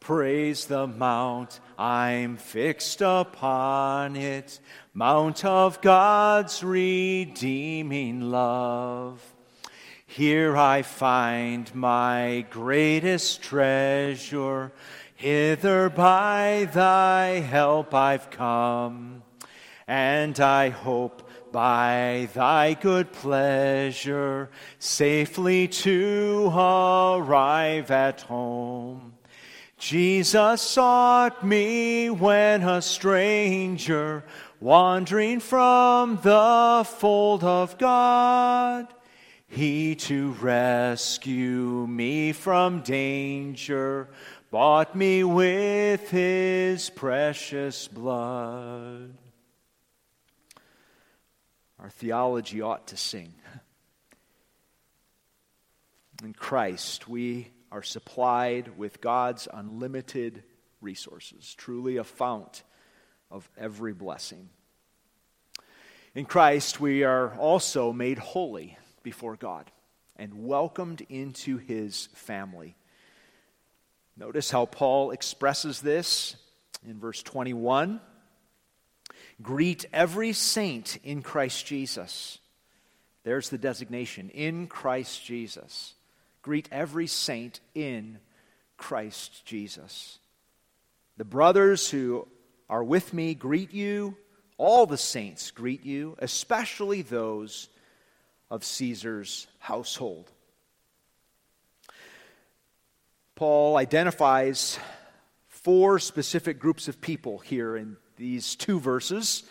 Praise 0.00 0.64
the 0.64 0.86
mount, 0.86 1.60
I'm 1.78 2.38
fixed 2.38 3.02
upon 3.02 4.16
it, 4.16 4.58
mount 4.94 5.44
of 5.44 5.82
God's 5.82 6.64
redeeming 6.64 8.22
love. 8.22 9.22
Here 10.06 10.56
I 10.56 10.80
find 10.82 11.72
my 11.74 12.46
greatest 12.48 13.42
treasure, 13.42 14.72
hither 15.14 15.90
by 15.90 16.68
thy 16.72 17.40
help 17.40 17.92
I've 17.92 18.30
come, 18.30 19.22
and 19.86 20.40
I 20.40 20.70
hope 20.70 21.28
by 21.52 22.30
thy 22.32 22.72
good 22.72 23.12
pleasure 23.12 24.48
safely 24.78 25.68
to 25.68 26.50
arrive 26.54 27.90
at 27.90 28.22
home. 28.22 29.12
Jesus 29.80 30.60
sought 30.60 31.42
me 31.42 32.10
when 32.10 32.62
a 32.62 32.82
stranger, 32.82 34.22
wandering 34.60 35.40
from 35.40 36.16
the 36.22 36.86
fold 36.86 37.42
of 37.42 37.78
God. 37.78 38.88
He 39.48 39.94
to 39.94 40.32
rescue 40.32 41.86
me 41.88 42.32
from 42.32 42.82
danger 42.82 44.10
bought 44.50 44.94
me 44.94 45.24
with 45.24 46.10
his 46.10 46.90
precious 46.90 47.88
blood. 47.88 49.16
Our 51.78 51.88
theology 51.88 52.60
ought 52.60 52.88
to 52.88 52.98
sing. 52.98 53.32
In 56.22 56.34
Christ, 56.34 57.08
we 57.08 57.50
are 57.70 57.82
supplied 57.82 58.76
with 58.76 59.00
God's 59.00 59.48
unlimited 59.52 60.42
resources, 60.80 61.54
truly 61.54 61.96
a 61.96 62.04
fount 62.04 62.62
of 63.30 63.48
every 63.56 63.92
blessing. 63.92 64.48
In 66.14 66.24
Christ, 66.24 66.80
we 66.80 67.04
are 67.04 67.36
also 67.36 67.92
made 67.92 68.18
holy 68.18 68.76
before 69.02 69.36
God 69.36 69.70
and 70.16 70.46
welcomed 70.46 71.06
into 71.08 71.58
his 71.58 72.08
family. 72.14 72.76
Notice 74.16 74.50
how 74.50 74.66
Paul 74.66 75.12
expresses 75.12 75.80
this 75.80 76.36
in 76.86 76.98
verse 76.98 77.22
21. 77.22 78.00
Greet 79.40 79.86
every 79.92 80.32
saint 80.32 80.98
in 81.04 81.22
Christ 81.22 81.64
Jesus. 81.64 82.38
There's 83.22 83.48
the 83.48 83.58
designation 83.58 84.30
in 84.30 84.66
Christ 84.66 85.24
Jesus. 85.24 85.94
Greet 86.42 86.68
every 86.72 87.06
saint 87.06 87.60
in 87.74 88.18
Christ 88.76 89.44
Jesus. 89.44 90.18
The 91.16 91.24
brothers 91.24 91.90
who 91.90 92.26
are 92.68 92.84
with 92.84 93.12
me 93.12 93.34
greet 93.34 93.74
you. 93.74 94.16
All 94.56 94.86
the 94.86 94.96
saints 94.98 95.50
greet 95.50 95.84
you, 95.84 96.16
especially 96.18 97.02
those 97.02 97.68
of 98.50 98.64
Caesar's 98.64 99.46
household. 99.58 100.30
Paul 103.34 103.76
identifies 103.76 104.78
four 105.48 105.98
specific 105.98 106.58
groups 106.58 106.88
of 106.88 107.00
people 107.00 107.38
here 107.38 107.76
in 107.76 107.96
these 108.16 108.54
two 108.54 108.80
verses 108.80 109.44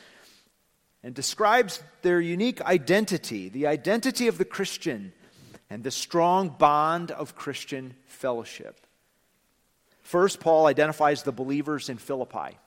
and 1.04 1.15
describes 1.15 1.82
their 2.02 2.19
unique 2.19 2.62
identity, 2.62 3.49
the 3.49 3.67
identity 3.67 4.28
of 4.28 4.38
the 4.38 4.45
Christian 4.45 5.13
and 5.69 5.84
the 5.84 5.91
strong 5.91 6.49
bond 6.49 7.12
of 7.12 7.36
Christian 7.36 7.93
fellowship. 8.05 8.79
First, 10.01 10.39
Paul 10.39 10.65
identifies 10.65 11.23
the 11.23 11.32
believers 11.32 11.89
in 11.89 11.97
Philippi, 11.97 12.58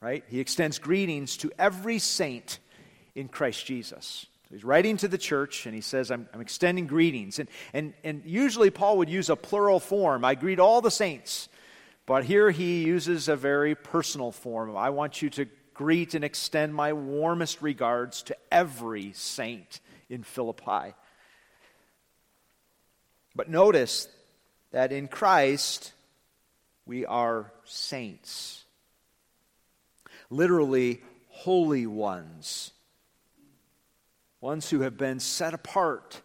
right? 0.00 0.24
He 0.28 0.38
extends 0.38 0.78
greetings 0.78 1.36
to 1.38 1.50
every 1.58 1.98
saint 1.98 2.60
in 3.14 3.28
Christ 3.28 3.66
Jesus. 3.66 4.26
So 4.48 4.54
he's 4.54 4.64
writing 4.64 4.96
to 4.98 5.08
the 5.08 5.18
church 5.18 5.66
and 5.66 5.74
he 5.74 5.80
says, 5.80 6.10
I'm, 6.10 6.28
I'm 6.32 6.40
extending 6.40 6.86
greetings. 6.86 7.38
And, 7.40 7.48
and, 7.72 7.94
and 8.04 8.22
usually 8.24 8.70
Paul 8.70 8.98
would 8.98 9.10
use 9.10 9.28
a 9.28 9.36
plural 9.36 9.80
form 9.80 10.24
I 10.24 10.36
greet 10.36 10.60
all 10.60 10.80
the 10.80 10.90
saints. 10.90 11.48
But 12.06 12.24
here 12.24 12.50
he 12.50 12.84
uses 12.84 13.28
a 13.28 13.36
very 13.36 13.74
personal 13.74 14.32
form. 14.32 14.74
I 14.74 14.88
want 14.90 15.20
you 15.20 15.28
to 15.30 15.46
greet 15.74 16.14
and 16.14 16.24
extend 16.24 16.74
my 16.74 16.92
warmest 16.94 17.60
regards 17.60 18.22
to 18.22 18.36
every 18.50 19.12
saint 19.12 19.80
in 20.08 20.22
Philippi. 20.22 20.94
But 23.38 23.48
notice 23.48 24.08
that 24.72 24.90
in 24.90 25.06
Christ, 25.06 25.92
we 26.86 27.06
are 27.06 27.52
saints. 27.62 28.64
Literally, 30.28 31.02
holy 31.28 31.86
ones. 31.86 32.72
Ones 34.40 34.68
who 34.68 34.80
have 34.80 34.96
been 34.96 35.20
set 35.20 35.54
apart 35.54 36.20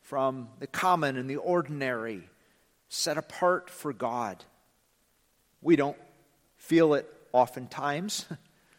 from 0.00 0.48
the 0.58 0.66
common 0.66 1.18
and 1.18 1.28
the 1.28 1.36
ordinary, 1.36 2.30
set 2.88 3.18
apart 3.18 3.68
for 3.68 3.92
God. 3.92 4.42
We 5.60 5.76
don't 5.76 5.98
feel 6.56 6.94
it 6.94 7.06
oftentimes, 7.32 8.24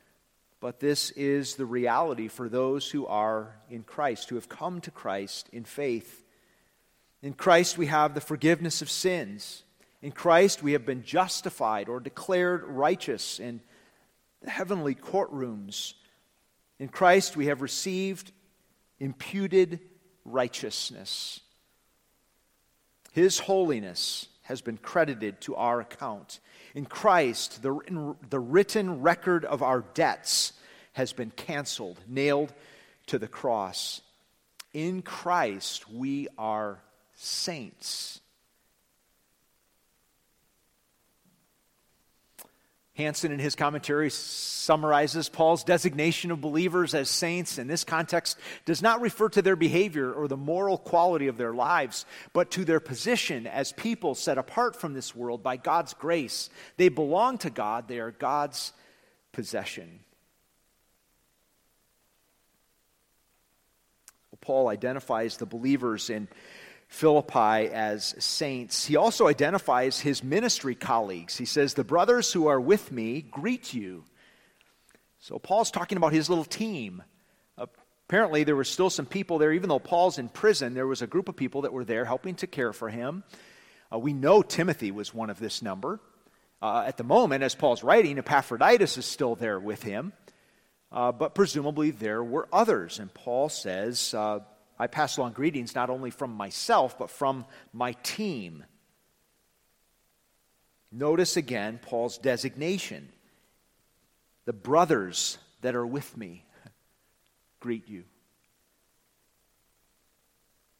but 0.60 0.80
this 0.80 1.12
is 1.12 1.54
the 1.54 1.67
reality 1.67 2.30
for 2.30 2.50
those 2.50 2.89
who 2.89 3.06
are 3.06 3.56
in 3.69 3.84
Christ, 3.84 4.30
who 4.30 4.36
have 4.38 4.50
come 4.50 4.82
to 4.82 4.89
Christ 4.89 5.50
in 5.54 5.65
faith. 5.65 6.25
In 7.26 7.34
Christ, 7.34 7.76
we 7.76 7.88
have 7.88 8.14
the 8.14 8.22
forgiveness 8.22 8.84
of 8.84 8.90
sins. 8.92 9.64
In 10.04 10.12
Christ, 10.12 10.62
we 10.62 10.74
have 10.74 10.86
been 10.86 11.02
justified 11.02 11.90
or 11.90 12.00
declared 12.00 12.64
righteous 12.64 13.40
in 13.40 13.62
the 14.44 14.52
heavenly 14.52 14.94
courtrooms. 14.94 15.96
In 16.78 16.88
Christ, 16.88 17.36
we 17.36 17.48
have 17.48 17.64
received 17.64 18.32
imputed 19.00 19.80
righteousness. 20.24 21.40
His 23.12 23.40
holiness 23.40 24.28
has 24.44 24.62
been 24.62 24.78
credited 24.78 25.42
to 25.42 25.56
our 25.56 25.80
account. 25.80 26.40
In 26.76 26.86
Christ, 26.86 27.64
the, 27.64 28.16
the 28.30 28.40
written 28.40 29.02
record 29.02 29.46
of 29.46 29.64
our 29.64 29.84
debts 29.96 30.54
has 30.94 31.12
been 31.12 31.32
canceled, 31.32 32.00
nailed 32.08 32.54
to 33.08 33.18
the 33.18 33.28
cross. 33.28 34.02
In 34.74 35.02
Christ, 35.02 35.90
we 35.90 36.28
are 36.38 36.82
saints. 37.15 38.21
Hansen, 42.95 43.34
in 43.34 43.39
his 43.39 43.56
commentary, 43.56 44.10
summarizes 44.10 45.28
Paul's 45.28 45.65
designation 45.65 46.32
of 46.32 46.39
believers 46.39 46.95
as 46.95 47.10
saints 47.10 47.58
in 47.58 47.67
this 47.67 47.84
context 47.84 48.38
does 48.63 48.82
not 48.82 49.01
refer 49.01 49.28
to 49.30 49.41
their 49.41 49.58
behavior 49.58 50.13
or 50.13 50.30
the 50.30 50.38
moral 50.38 50.78
quality 50.78 51.28
of 51.28 51.36
their 51.36 51.54
lives, 51.54 52.06
but 52.32 52.51
to 52.51 52.63
their 52.63 52.80
position 52.80 53.47
as 53.47 53.73
people 53.73 54.15
set 54.15 54.38
apart 54.38 54.78
from 54.78 54.93
this 54.93 55.13
world 55.13 55.43
by 55.43 55.58
God's 55.58 55.93
grace. 55.93 56.49
They 56.78 56.88
belong 56.88 57.38
to 57.39 57.49
God, 57.49 57.89
they 57.89 57.99
are 57.99 58.12
God's 58.12 58.71
possession. 59.34 59.99
Paul 64.39 64.67
identifies 64.67 65.38
the 65.38 65.47
believers 65.47 66.10
in 66.10 66.28
Philippi 66.88 67.69
as 67.71 68.15
saints. 68.19 68.86
He 68.86 68.95
also 68.95 69.28
identifies 69.28 70.00
his 70.00 70.24
ministry 70.24 70.76
colleagues. 70.76 71.36
He 71.38 71.45
says, 71.45 71.74
The 71.74 71.84
brothers 71.84 72.32
who 72.32 72.48
are 72.48 72.60
with 72.60 72.91
me 72.91 73.21
greet 73.21 73.74
you. 73.74 74.04
So 75.19 75.39
Paul's 75.39 75.71
talking 75.71 75.98
about 75.98 76.13
his 76.13 76.30
little 76.30 76.45
team. 76.45 77.04
Apparently, 77.58 78.43
there 78.43 78.56
were 78.56 78.63
still 78.63 78.91
some 78.91 79.08
people 79.08 79.39
there, 79.39 79.52
even 79.52 79.67
though 79.67 79.80
Paul's 79.80 80.19
in 80.19 80.30
prison, 80.30 80.76
there 80.76 80.86
was 80.86 81.02
a 81.02 81.08
group 81.08 81.28
of 81.28 81.36
people 81.36 81.63
that 81.63 81.74
were 81.74 81.84
there 81.84 82.06
helping 82.06 82.36
to 82.36 82.48
care 82.48 82.71
for 82.71 82.88
him. 82.88 83.24
Uh, 83.91 83.98
we 83.98 84.13
know 84.13 84.43
Timothy 84.43 84.91
was 84.91 85.12
one 85.12 85.32
of 85.32 85.39
this 85.39 85.63
number. 85.63 86.00
Uh, 86.62 86.84
at 86.86 86.98
the 86.98 87.04
moment, 87.04 87.43
as 87.43 87.56
Paul's 87.56 87.84
writing, 87.84 88.19
Epaphroditus 88.19 89.00
is 89.00 89.06
still 89.08 89.36
there 89.36 89.60
with 89.60 89.82
him. 89.82 90.13
Uh, 90.91 91.12
but 91.12 91.34
presumably 91.34 91.89
there 91.89 92.24
were 92.24 92.48
others. 92.54 93.00
And 93.00 93.12
Paul 93.12 93.50
says, 93.50 94.13
uh, 94.13 94.41
I 94.78 94.88
pass 94.88 95.18
along 95.18 95.34
greetings 95.34 95.76
not 95.76 95.90
only 95.90 96.12
from 96.12 96.32
myself, 96.32 96.98
but 96.98 97.10
from 97.10 97.46
my 97.72 97.94
team. 98.04 98.66
Notice 100.92 101.38
again 101.38 101.80
Paul's 101.82 102.18
designation. 102.18 103.10
The 104.46 104.54
brothers 104.54 105.38
that 105.62 105.76
are 105.76 105.88
with 105.88 106.16
me 106.18 106.46
greet 107.60 107.90
you. 107.90 108.04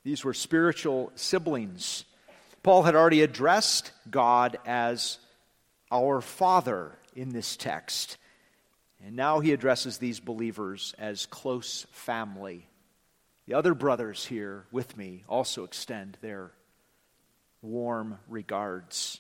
These 0.04 0.24
were 0.24 0.34
spiritual 0.34 1.12
siblings. 1.16 2.06
Paul 2.64 2.84
had 2.84 2.96
already 2.96 3.22
addressed 3.24 3.92
God 4.10 4.58
as 4.66 5.18
our 5.92 6.22
Father 6.22 6.92
in 7.16 7.30
this 7.30 7.58
text. 7.58 8.18
And 9.04 9.16
now 9.16 9.40
he 9.40 9.52
addresses 9.52 9.98
these 9.98 10.20
believers 10.20 10.94
as 10.98 11.26
close 11.26 11.86
family. 11.92 12.68
The 13.48 13.54
other 13.54 13.74
brothers 13.74 14.26
here 14.26 14.66
with 14.72 14.98
me 14.98 15.24
also 15.30 15.64
extend 15.64 16.18
their 16.22 16.52
warm 17.62 18.18
regards. 18.28 19.20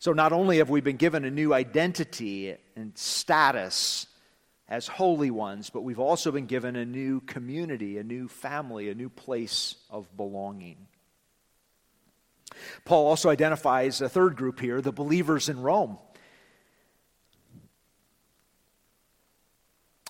So, 0.00 0.12
not 0.12 0.32
only 0.32 0.58
have 0.58 0.70
we 0.70 0.80
been 0.80 0.96
given 0.96 1.24
a 1.24 1.30
new 1.30 1.54
identity 1.54 2.54
and 2.76 2.96
status 2.96 4.06
as 4.68 4.86
holy 4.86 5.30
ones, 5.30 5.70
but 5.70 5.80
we've 5.80 5.98
also 5.98 6.30
been 6.30 6.46
given 6.46 6.76
a 6.76 6.84
new 6.84 7.20
community, 7.22 7.96
a 7.96 8.04
new 8.04 8.28
family, 8.28 8.90
a 8.90 8.94
new 8.94 9.08
place 9.08 9.76
of 9.88 10.14
belonging. 10.16 10.76
Paul 12.84 13.06
also 13.06 13.30
identifies 13.30 14.00
a 14.00 14.08
third 14.08 14.36
group 14.36 14.60
here 14.60 14.80
the 14.80 14.92
believers 14.92 15.48
in 15.48 15.62
Rome. 15.62 15.98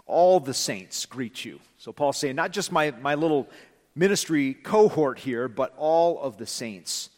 All 0.06 0.40
the 0.40 0.54
saints 0.54 1.06
greet 1.06 1.44
you. 1.44 1.60
So 1.78 1.92
Paul's 1.92 2.16
saying, 2.16 2.34
not 2.34 2.52
just 2.52 2.72
my, 2.72 2.90
my 2.90 3.14
little 3.14 3.48
ministry 3.94 4.54
cohort 4.54 5.18
here, 5.18 5.48
but 5.48 5.72
all 5.76 6.20
of 6.20 6.36
the 6.36 6.46
saints 6.46 7.10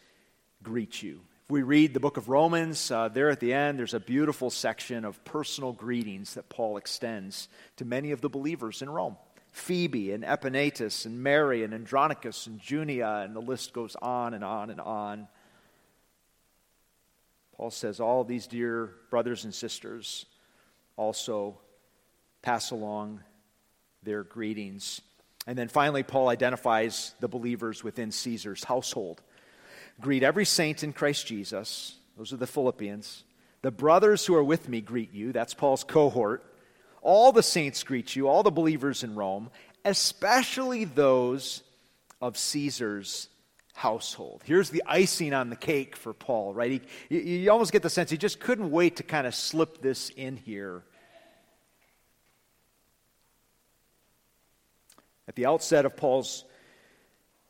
greet 0.63 1.03
you 1.03 1.21
If 1.47 1.51
we 1.51 1.63
read 1.63 1.95
the 1.95 2.01
book 2.01 2.19
of 2.19 2.29
Romans, 2.29 2.91
uh, 2.91 3.09
there 3.09 3.31
at 3.31 3.41
the 3.41 3.55
end, 3.55 3.79
there's 3.79 3.95
a 3.95 4.01
beautiful 4.01 4.51
section 4.51 5.07
of 5.07 5.25
personal 5.25 5.73
greetings 5.73 6.35
that 6.35 6.51
Paul 6.51 6.77
extends 6.77 7.49
to 7.77 7.87
many 7.87 8.13
of 8.13 8.21
the 8.21 8.29
believers 8.29 8.83
in 8.83 8.91
Rome. 8.91 9.17
Phoebe 9.53 10.13
and 10.13 10.23
Epaenetus 10.23 11.07
and 11.07 11.23
Mary 11.23 11.65
and 11.65 11.73
Andronicus 11.73 12.47
and 12.47 12.61
Junia, 12.61 13.23
and 13.25 13.35
the 13.35 13.41
list 13.41 13.73
goes 13.73 13.97
on 14.01 14.35
and 14.35 14.45
on 14.45 14.71
and 14.71 14.81
on. 14.81 15.27
Paul 17.57 17.71
says, 17.71 17.99
All 17.99 18.25
these 18.25 18.47
dear 18.47 18.93
brothers 19.11 19.45
and 19.45 19.55
sisters 19.55 20.27
also 20.97 21.59
pass 22.43 22.71
along 22.71 23.21
their 24.03 24.23
greetings. 24.23 25.01
And 25.47 25.57
then 25.59 25.69
finally, 25.69 26.03
Paul 26.03 26.29
identifies 26.29 27.15
the 27.21 27.29
believers 27.29 27.83
within 27.83 28.13
Caesar's 28.13 28.65
household. 28.65 29.23
Greet 30.01 30.23
every 30.23 30.45
saint 30.45 30.83
in 30.83 30.93
Christ 30.93 31.27
Jesus. 31.27 31.97
Those 32.17 32.33
are 32.33 32.39
the 32.39 32.47
Philippians. 32.47 33.25
The 33.63 33.71
brothers 33.71 34.25
who 34.25 34.35
are 34.35 34.45
with 34.45 34.69
me 34.69 34.81
greet 34.81 35.13
you. 35.13 35.33
That's 35.33 35.55
Paul's 35.55 35.85
cohort. 35.85 36.45
All 37.03 37.33
the 37.33 37.43
saints 37.43 37.83
greet 37.83 38.15
you, 38.15 38.29
all 38.29 38.43
the 38.43 38.51
believers 38.51 39.03
in 39.03 39.15
Rome, 39.15 39.51
especially 39.85 40.85
those 40.85 41.63
of 42.21 42.37
Caesar's 42.37 43.29
household. 43.73 44.43
Here's 44.45 44.69
the 44.69 44.83
icing 44.87 45.33
on 45.33 45.49
the 45.49 45.57
cake 45.57 45.97
for 45.97 46.13
Paul, 46.13 46.53
right? 46.53 46.71
He, 46.71 47.17
you, 47.17 47.21
you 47.21 47.51
almost 47.51 47.73
get 47.73 47.83
the 47.83 47.89
sense 47.89 48.11
he 48.11 48.19
just 48.19 48.39
couldn't 48.39 48.71
wait 48.71 48.97
to 48.97 49.03
kind 49.03 49.27
of 49.27 49.35
slip 49.35 49.81
this 49.81 50.11
in 50.11 50.37
here. 50.37 50.83
At 55.31 55.37
the 55.37 55.47
outset 55.47 55.85
of 55.85 55.97
Paul's 55.97 56.45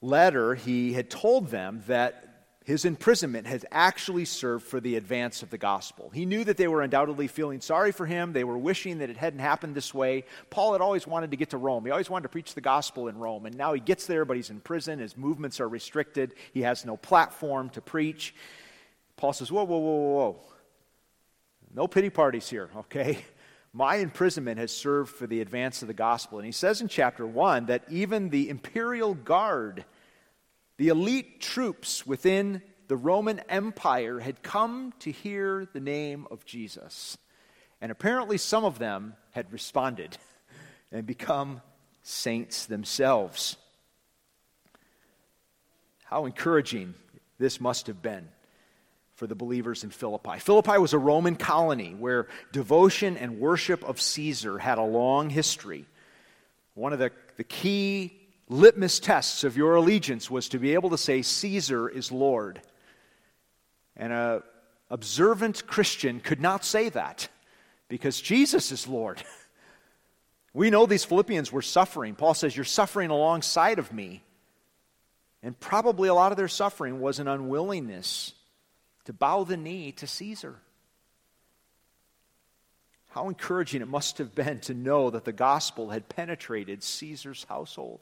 letter, 0.02 0.54
he 0.54 0.92
had 0.92 1.08
told 1.08 1.48
them 1.48 1.82
that 1.86 2.44
his 2.66 2.84
imprisonment 2.84 3.46
had 3.46 3.64
actually 3.70 4.26
served 4.26 4.66
for 4.66 4.80
the 4.80 4.96
advance 4.96 5.42
of 5.42 5.48
the 5.48 5.56
gospel. 5.56 6.10
He 6.10 6.26
knew 6.26 6.44
that 6.44 6.58
they 6.58 6.68
were 6.68 6.82
undoubtedly 6.82 7.26
feeling 7.26 7.62
sorry 7.62 7.90
for 7.90 8.04
him. 8.04 8.34
They 8.34 8.44
were 8.44 8.58
wishing 8.58 8.98
that 8.98 9.08
it 9.08 9.16
hadn't 9.16 9.38
happened 9.38 9.74
this 9.74 9.94
way. 9.94 10.24
Paul 10.50 10.72
had 10.72 10.82
always 10.82 11.06
wanted 11.06 11.30
to 11.30 11.38
get 11.38 11.48
to 11.50 11.56
Rome. 11.56 11.82
He 11.86 11.90
always 11.90 12.10
wanted 12.10 12.24
to 12.24 12.28
preach 12.28 12.52
the 12.52 12.60
gospel 12.60 13.08
in 13.08 13.16
Rome. 13.16 13.46
And 13.46 13.56
now 13.56 13.72
he 13.72 13.80
gets 13.80 14.04
there, 14.04 14.26
but 14.26 14.36
he's 14.36 14.50
in 14.50 14.60
prison. 14.60 14.98
His 14.98 15.16
movements 15.16 15.58
are 15.58 15.66
restricted. 15.66 16.34
He 16.52 16.60
has 16.60 16.84
no 16.84 16.98
platform 16.98 17.70
to 17.70 17.80
preach. 17.80 18.34
Paul 19.16 19.32
says, 19.32 19.50
Whoa, 19.50 19.64
whoa, 19.64 19.78
whoa, 19.78 19.96
whoa, 19.96 20.14
whoa. 20.16 20.40
No 21.74 21.88
pity 21.88 22.10
parties 22.10 22.46
here, 22.46 22.68
okay? 22.76 23.24
My 23.72 23.96
imprisonment 23.96 24.58
has 24.58 24.74
served 24.74 25.10
for 25.14 25.26
the 25.26 25.40
advance 25.40 25.82
of 25.82 25.88
the 25.88 25.94
gospel. 25.94 26.38
And 26.38 26.46
he 26.46 26.52
says 26.52 26.80
in 26.80 26.88
chapter 26.88 27.26
1 27.26 27.66
that 27.66 27.84
even 27.88 28.30
the 28.30 28.48
imperial 28.48 29.14
guard 29.14 29.84
the 30.80 30.88
elite 30.88 31.42
troops 31.42 32.06
within 32.06 32.62
the 32.88 32.96
Roman 32.96 33.40
Empire 33.50 34.18
had 34.18 34.42
come 34.42 34.94
to 35.00 35.12
hear 35.12 35.68
the 35.74 35.78
name 35.78 36.26
of 36.30 36.46
Jesus. 36.46 37.18
And 37.82 37.92
apparently, 37.92 38.38
some 38.38 38.64
of 38.64 38.78
them 38.78 39.14
had 39.32 39.52
responded 39.52 40.16
and 40.90 41.06
become 41.06 41.60
saints 42.02 42.64
themselves. 42.64 43.58
How 46.04 46.24
encouraging 46.24 46.94
this 47.38 47.60
must 47.60 47.86
have 47.86 48.00
been 48.00 48.26
for 49.20 49.26
the 49.26 49.34
believers 49.34 49.84
in 49.84 49.90
Philippi. 49.90 50.38
Philippi 50.38 50.78
was 50.78 50.94
a 50.94 50.98
Roman 50.98 51.36
colony 51.36 51.94
where 51.94 52.26
devotion 52.52 53.18
and 53.18 53.38
worship 53.38 53.84
of 53.84 54.00
Caesar 54.00 54.56
had 54.56 54.78
a 54.78 54.82
long 54.82 55.28
history. 55.28 55.84
One 56.72 56.94
of 56.94 56.98
the, 56.98 57.12
the 57.36 57.44
key 57.44 58.18
litmus 58.48 58.98
tests 58.98 59.44
of 59.44 59.58
your 59.58 59.74
allegiance 59.74 60.30
was 60.30 60.48
to 60.48 60.58
be 60.58 60.72
able 60.72 60.88
to 60.88 60.96
say, 60.96 61.20
Caesar 61.20 61.86
is 61.86 62.10
Lord. 62.10 62.62
And 63.94 64.10
a 64.10 64.42
observant 64.88 65.66
Christian 65.66 66.20
could 66.20 66.40
not 66.40 66.64
say 66.64 66.88
that 66.88 67.28
because 67.88 68.22
Jesus 68.22 68.72
is 68.72 68.88
Lord. 68.88 69.22
We 70.52 70.68
know 70.68 70.84
these 70.84 71.04
Philippians 71.04 71.52
were 71.52 71.62
suffering. 71.62 72.16
Paul 72.16 72.34
says, 72.34 72.56
You're 72.56 72.64
suffering 72.64 73.10
alongside 73.10 73.78
of 73.78 73.92
me. 73.92 74.24
And 75.44 75.58
probably 75.60 76.08
a 76.08 76.14
lot 76.14 76.32
of 76.32 76.38
their 76.38 76.48
suffering 76.48 77.00
was 77.00 77.20
an 77.20 77.28
unwillingness 77.28 78.34
to 79.04 79.12
bow 79.12 79.44
the 79.44 79.56
knee 79.56 79.92
to 79.92 80.06
Caesar. 80.06 80.56
How 83.10 83.28
encouraging 83.28 83.82
it 83.82 83.88
must 83.88 84.18
have 84.18 84.34
been 84.34 84.60
to 84.60 84.74
know 84.74 85.10
that 85.10 85.24
the 85.24 85.32
gospel 85.32 85.90
had 85.90 86.08
penetrated 86.08 86.82
Caesar's 86.82 87.44
household. 87.48 88.00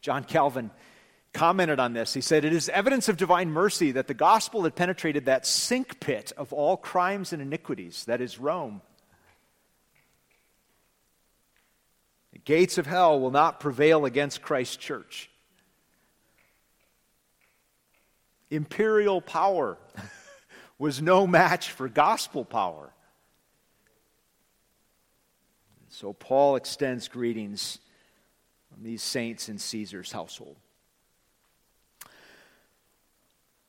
John 0.00 0.24
Calvin 0.24 0.70
commented 1.32 1.80
on 1.80 1.92
this. 1.92 2.14
He 2.14 2.20
said, 2.20 2.44
It 2.44 2.52
is 2.52 2.68
evidence 2.68 3.08
of 3.08 3.16
divine 3.16 3.50
mercy 3.50 3.92
that 3.92 4.06
the 4.06 4.14
gospel 4.14 4.64
had 4.64 4.74
penetrated 4.74 5.26
that 5.26 5.46
sink 5.46 6.00
pit 6.00 6.32
of 6.36 6.52
all 6.52 6.76
crimes 6.76 7.32
and 7.32 7.42
iniquities, 7.42 8.04
that 8.06 8.20
is 8.20 8.38
Rome. 8.38 8.80
The 12.32 12.38
gates 12.38 12.78
of 12.78 12.86
hell 12.86 13.20
will 13.20 13.30
not 13.30 13.60
prevail 13.60 14.04
against 14.04 14.42
Christ's 14.42 14.76
church. 14.76 15.29
Imperial 18.50 19.20
power 19.20 19.78
was 20.78 21.00
no 21.00 21.26
match 21.26 21.70
for 21.70 21.88
gospel 21.88 22.44
power. 22.44 22.92
So 25.88 26.12
Paul 26.12 26.56
extends 26.56 27.08
greetings 27.08 27.78
on 28.72 28.82
these 28.82 29.02
saints 29.02 29.48
in 29.48 29.58
Caesar's 29.58 30.12
household. 30.12 30.56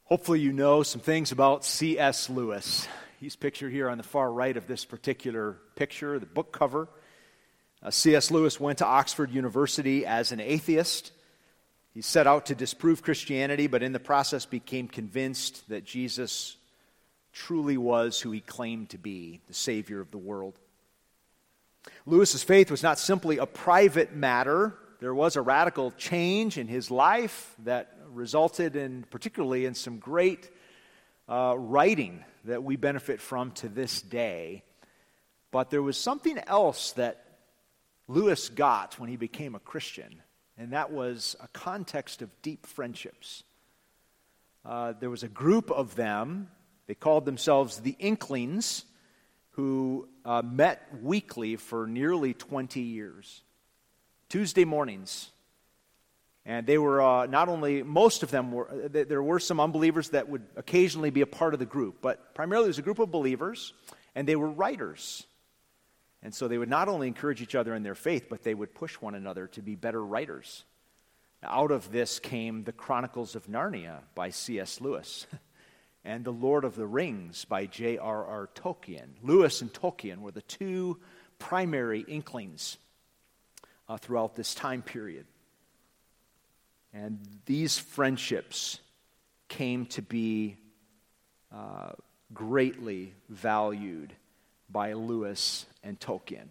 Hopefully, 0.06 0.40
you 0.40 0.52
know 0.52 0.84
some 0.84 1.02
things 1.02 1.32
about 1.32 1.64
C.S. 1.64 2.30
Lewis. 2.30 2.88
He's 3.20 3.36
pictured 3.36 3.72
here 3.72 3.90
on 3.90 3.98
the 3.98 4.04
far 4.04 4.32
right 4.32 4.56
of 4.58 4.68
this 4.68 4.84
particular 4.84 5.58
picture, 5.76 6.20
the 6.20 6.26
book 6.26 6.52
cover. 6.52 6.90
Uh, 7.84 7.92
C.S. 7.92 8.30
Lewis 8.30 8.60
went 8.60 8.80
to 8.80 8.86
Oxford 8.86 9.32
University 9.32 10.06
as 10.06 10.32
an 10.32 10.40
atheist. 10.40 11.12
He 11.94 12.02
set 12.02 12.28
out 12.28 12.48
to 12.48 12.56
disprove 12.56 13.04
Christianity, 13.04 13.68
but 13.68 13.84
in 13.84 13.92
the 13.92 14.00
process 14.00 14.46
became 14.46 14.88
convinced 14.88 15.68
that 15.70 15.84
Jesus 15.84 16.56
truly 17.34 17.78
was 17.78 18.20
who 18.20 18.32
he 18.32 18.42
claimed 18.42 18.90
to 18.90 18.98
be, 18.98 19.42
the 19.48 19.54
Savior 19.54 20.00
of 20.00 20.12
the 20.12 20.18
world. 20.18 20.58
Lewis's 22.06 22.44
faith 22.44 22.72
was 22.72 22.84
not 22.84 23.00
simply 23.00 23.38
a 23.38 23.46
private 23.46 24.16
matter 24.16 24.78
there 25.02 25.16
was 25.16 25.36
a 25.36 25.42
radical 25.42 25.90
change 25.98 26.60
in 26.60 26.68
his 26.68 26.92
life 26.92 27.56
that 27.64 27.98
resulted 28.12 28.76
in, 28.76 29.04
particularly, 29.10 29.66
in 29.66 29.74
some 29.74 29.98
great 29.98 30.48
uh, 31.28 31.56
writing 31.58 32.24
that 32.46 32.64
we 32.64 32.76
benefit 32.76 33.20
from 33.20 33.50
to 33.54 33.68
this 33.68 34.00
day. 34.00 34.62
But 35.50 35.72
there 35.72 35.82
was 35.82 35.98
something 35.98 36.38
else 36.46 36.92
that 36.94 37.26
Lewis 38.08 38.50
got 38.50 39.00
when 39.00 39.10
he 39.10 39.16
became 39.16 39.56
a 39.56 39.60
Christian, 39.60 40.22
and 40.62 40.74
that 40.74 40.92
was 40.92 41.36
a 41.42 41.48
context 41.48 42.22
of 42.22 42.30
deep 42.44 42.68
friendships. 42.68 43.42
Uh, 44.64 44.94
there 45.00 45.10
was 45.10 45.24
a 45.24 45.28
group 45.28 45.72
of 45.72 45.96
them, 45.96 46.50
they 46.86 46.94
called 46.94 47.26
themselves 47.26 47.80
the 47.80 47.96
Inklings, 47.98 48.86
who 49.52 50.08
uh, 50.24 50.44
met 50.44 50.88
weekly 51.02 51.56
for 51.56 51.88
nearly 51.88 52.36
20 52.36 52.80
years 52.80 53.42
Tuesday 54.30 54.64
mornings. 54.64 55.32
And 56.46 56.68
they 56.68 56.78
were 56.78 57.02
uh, 57.02 57.26
not 57.26 57.50
only, 57.50 57.82
most 57.82 58.22
of 58.22 58.30
them 58.30 58.52
were, 58.52 58.70
uh, 58.70 59.04
there 59.08 59.24
were 59.24 59.40
some 59.40 59.60
unbelievers 59.60 60.10
that 60.10 60.30
would 60.30 60.44
occasionally 60.56 61.10
be 61.10 61.22
a 61.22 61.28
part 61.28 61.56
of 61.56 61.60
the 61.60 61.66
group, 61.66 62.04
but 62.04 62.36
primarily 62.36 62.66
it 62.66 62.70
was 62.70 62.80
a 62.80 62.84
group 62.84 63.00
of 63.00 63.10
believers, 63.10 63.74
and 64.14 64.28
they 64.28 64.36
were 64.36 64.50
writers. 64.50 65.26
And 66.24 66.34
so 66.34 66.48
they 66.48 66.58
would 66.58 66.70
not 66.70 66.88
only 66.88 67.08
encourage 67.08 67.42
each 67.42 67.56
other 67.56 67.74
in 67.74 67.84
their 67.84 67.96
faith, 67.96 68.28
but 68.30 68.44
they 68.44 68.54
would 68.54 68.76
push 68.76 68.96
one 68.96 69.16
another 69.16 69.48
to 69.48 69.62
be 69.62 69.76
better 69.76 70.04
writers. 70.04 70.64
Out 71.44 71.72
of 71.72 71.92
this 71.92 72.20
came 72.20 72.64
The 72.64 72.72
Chronicles 72.72 73.36
of 73.36 73.48
Narnia 73.48 74.02
by 74.14 74.30
C.S. 74.30 74.80
Lewis 74.80 75.26
and 76.06 76.24
The 76.24 76.32
Lord 76.32 76.64
of 76.64 76.76
the 76.76 76.86
Rings 76.86 77.46
by 77.46 77.66
J.R.R. 77.66 78.50
Tolkien. 78.54 79.10
Lewis 79.24 79.62
and 79.62 79.74
Tolkien 79.74 80.20
were 80.20 80.32
the 80.32 80.44
two 80.44 81.00
primary 81.40 82.02
inklings 82.02 82.78
uh, 83.90 83.98
throughout 83.98 84.36
this 84.36 84.54
time 84.54 84.84
period. 84.84 85.26
And 86.94 87.20
these 87.46 87.80
friendships 87.80 88.80
came 89.48 89.88
to 89.88 90.04
be 90.04 90.58
uh, 91.52 91.94
greatly 92.34 93.14
valued 93.30 94.14
by 94.72 94.94
Lewis 94.94 95.66
and 95.84 96.00
Tolkien. 96.00 96.50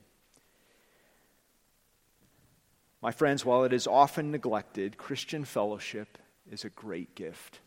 My 3.02 3.12
friends, 3.12 3.44
while 3.44 3.64
it 3.64 3.72
is 3.72 3.86
often 3.86 4.30
neglected, 4.30 4.98
Christian 4.98 5.44
fellowship 5.44 6.18
is 6.50 6.64
a 6.64 6.70
great 6.70 7.14
gift. 7.14 7.60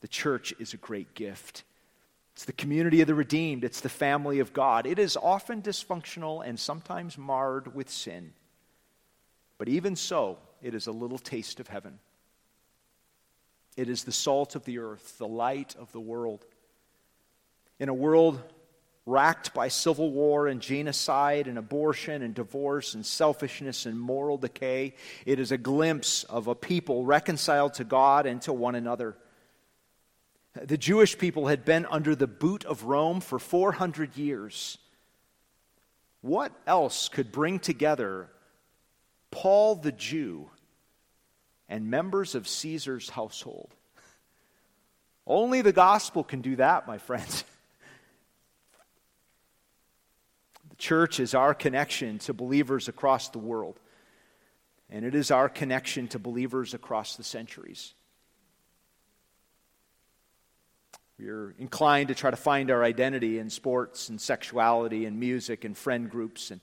The 0.00 0.08
church 0.08 0.54
is 0.60 0.74
a 0.74 0.78
great 0.78 1.14
gift. 1.14 1.64
It's 2.34 2.44
the 2.44 2.52
community 2.52 3.00
of 3.00 3.06
the 3.06 3.14
redeemed, 3.14 3.64
it's 3.64 3.80
the 3.80 3.88
family 3.88 4.40
of 4.40 4.52
God. 4.52 4.86
It 4.86 4.98
is 4.98 5.16
often 5.16 5.62
dysfunctional 5.62 6.46
and 6.46 6.60
sometimes 6.60 7.16
marred 7.16 7.74
with 7.74 7.88
sin. 7.88 8.34
But 9.58 9.68
even 9.68 9.96
so, 9.96 10.38
it 10.62 10.74
is 10.74 10.86
a 10.86 10.92
little 10.92 11.18
taste 11.18 11.60
of 11.60 11.68
heaven. 11.68 11.98
It 13.76 13.88
is 13.88 14.04
the 14.04 14.12
salt 14.12 14.54
of 14.54 14.64
the 14.64 14.78
earth, 14.78 15.18
the 15.18 15.26
light 15.26 15.74
of 15.76 15.90
the 15.92 16.00
world. 16.00 16.44
In 17.78 17.88
a 17.88 17.94
world 17.94 18.40
racked 19.06 19.54
by 19.54 19.68
civil 19.68 20.10
war 20.10 20.48
and 20.48 20.60
genocide 20.60 21.46
and 21.46 21.56
abortion 21.56 22.22
and 22.22 22.34
divorce 22.34 22.94
and 22.94 23.06
selfishness 23.06 23.86
and 23.86 23.98
moral 23.98 24.36
decay, 24.36 24.94
it 25.24 25.38
is 25.38 25.52
a 25.52 25.58
glimpse 25.58 26.24
of 26.24 26.48
a 26.48 26.54
people 26.56 27.04
reconciled 27.04 27.74
to 27.74 27.84
God 27.84 28.26
and 28.26 28.42
to 28.42 28.52
one 28.52 28.74
another. 28.74 29.16
The 30.60 30.76
Jewish 30.76 31.16
people 31.18 31.46
had 31.46 31.64
been 31.64 31.86
under 31.86 32.16
the 32.16 32.26
boot 32.26 32.64
of 32.64 32.84
Rome 32.84 33.20
for 33.20 33.38
400 33.38 34.16
years. 34.16 34.78
What 36.22 36.52
else 36.66 37.08
could 37.08 37.30
bring 37.30 37.60
together 37.60 38.28
Paul 39.30 39.76
the 39.76 39.92
Jew 39.92 40.50
and 41.68 41.90
members 41.90 42.34
of 42.34 42.48
Caesar's 42.48 43.10
household? 43.10 43.72
Only 45.26 45.60
the 45.60 45.72
gospel 45.72 46.24
can 46.24 46.40
do 46.40 46.56
that, 46.56 46.88
my 46.88 46.98
friends. 46.98 47.44
Church 50.78 51.20
is 51.20 51.34
our 51.34 51.54
connection 51.54 52.18
to 52.20 52.34
believers 52.34 52.88
across 52.88 53.28
the 53.30 53.38
world, 53.38 53.80
and 54.90 55.04
it 55.04 55.14
is 55.14 55.30
our 55.30 55.48
connection 55.48 56.08
to 56.08 56.18
believers 56.18 56.74
across 56.74 57.16
the 57.16 57.24
centuries. 57.24 57.94
We're 61.18 61.54
inclined 61.58 62.08
to 62.08 62.14
try 62.14 62.30
to 62.30 62.36
find 62.36 62.70
our 62.70 62.84
identity 62.84 63.38
in 63.38 63.48
sports 63.48 64.10
and 64.10 64.20
sexuality 64.20 65.06
and 65.06 65.18
music 65.18 65.64
and 65.64 65.76
friend 65.76 66.10
groups. 66.10 66.50
And 66.50 66.60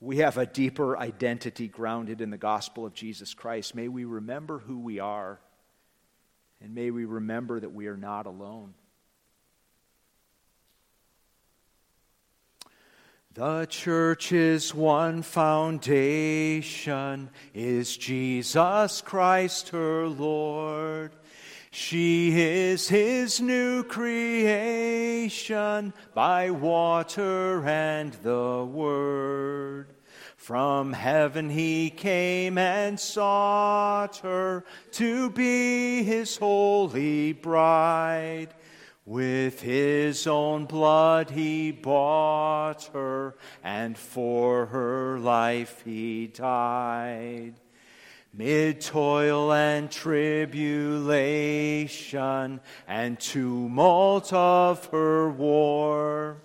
we 0.00 0.16
have 0.16 0.36
a 0.36 0.46
deeper 0.46 0.98
identity 0.98 1.68
grounded 1.68 2.20
in 2.20 2.30
the 2.30 2.38
gospel 2.38 2.84
of 2.84 2.92
Jesus 2.92 3.32
Christ. 3.32 3.74
May 3.76 3.86
we 3.86 4.04
remember 4.04 4.58
who 4.58 4.80
we 4.80 4.98
are, 4.98 5.40
and 6.60 6.74
may 6.74 6.90
we 6.90 7.04
remember 7.04 7.60
that 7.60 7.72
we 7.72 7.86
are 7.86 7.96
not 7.96 8.26
alone. 8.26 8.74
The 13.34 13.66
church's 13.66 14.74
one 14.74 15.22
foundation 15.22 17.30
is 17.54 17.96
Jesus 17.96 19.02
Christ 19.02 19.68
her 19.68 20.08
Lord. 20.08 21.12
She 21.70 22.40
is 22.40 22.88
his 22.88 23.40
new 23.40 23.84
creation 23.84 25.94
by 26.12 26.50
water 26.50 27.64
and 27.64 28.12
the 28.14 28.64
word. 28.64 29.94
From 30.36 30.92
heaven 30.92 31.50
he 31.50 31.90
came 31.90 32.58
and 32.58 32.98
sought 32.98 34.16
her 34.24 34.64
to 34.92 35.30
be 35.30 36.02
his 36.02 36.36
holy 36.36 37.34
bride. 37.34 38.54
With 39.10 39.60
his 39.60 40.26
own 40.28 40.66
blood 40.66 41.30
he 41.30 41.72
bought 41.72 42.88
her, 42.92 43.34
and 43.64 43.98
for 43.98 44.66
her 44.66 45.18
life 45.18 45.82
he 45.84 46.28
died. 46.28 47.54
Mid 48.32 48.80
toil 48.80 49.52
and 49.52 49.90
tribulation 49.90 52.60
and 52.86 53.18
tumult 53.18 54.32
of 54.32 54.86
her 54.92 55.28
war, 55.28 56.40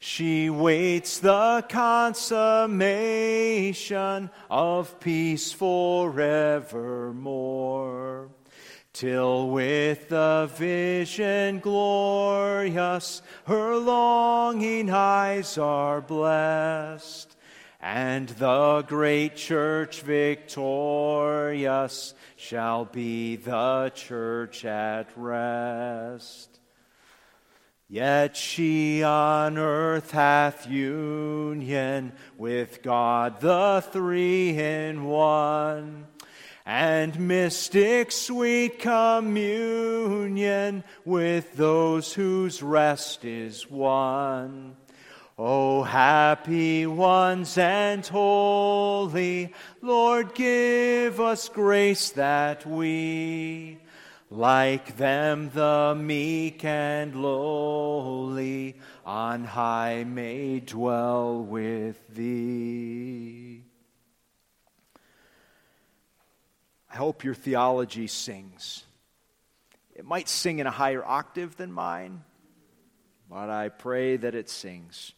she 0.00 0.50
waits 0.50 1.20
the 1.20 1.64
consummation 1.68 4.28
of 4.50 4.98
peace 4.98 5.52
forevermore. 5.52 8.30
Till 8.98 9.50
with 9.50 10.08
the 10.08 10.50
vision 10.56 11.60
glorious 11.60 13.22
her 13.46 13.76
longing 13.76 14.90
eyes 14.90 15.56
are 15.56 16.00
blessed 16.00 17.36
and 17.80 18.28
the 18.28 18.82
great 18.88 19.36
church 19.36 20.00
victorious 20.00 22.12
shall 22.34 22.86
be 22.86 23.36
the 23.36 23.92
church 23.94 24.64
at 24.64 25.06
rest. 25.14 26.58
Yet 27.88 28.36
she 28.36 29.04
on 29.04 29.58
earth 29.58 30.10
hath 30.10 30.68
union 30.68 32.14
with 32.36 32.82
God 32.82 33.40
the 33.40 33.80
three 33.92 34.58
in 34.58 35.04
one, 35.04 36.08
and 36.68 37.18
mystic 37.18 38.12
sweet 38.12 38.78
communion 38.78 39.64
with 41.06 41.56
those 41.56 42.12
whose 42.12 42.62
rest 42.62 43.24
is 43.24 43.70
won. 43.70 44.76
O 45.38 45.82
happy 45.82 46.86
ones 46.86 47.56
and 47.56 48.06
holy, 48.06 49.54
Lord, 49.80 50.34
give 50.34 51.18
us 51.22 51.48
grace 51.48 52.10
that 52.10 52.66
we, 52.66 53.78
like 54.30 54.98
them, 54.98 55.50
the 55.54 55.96
meek 55.98 56.66
and 56.66 57.14
lowly, 57.22 58.76
on 59.06 59.44
high 59.44 60.04
may 60.04 60.60
dwell 60.60 61.42
with 61.42 61.96
thee. 62.14 63.57
I 66.90 66.96
hope 66.96 67.24
your 67.24 67.34
theology 67.34 68.06
sings. 68.06 68.84
It 69.94 70.04
might 70.04 70.28
sing 70.28 70.58
in 70.58 70.66
a 70.66 70.70
higher 70.70 71.04
octave 71.04 71.56
than 71.56 71.72
mine, 71.72 72.22
but 73.28 73.50
I 73.50 73.68
pray 73.68 74.16
that 74.16 74.34
it 74.34 74.48
sings. 74.48 75.12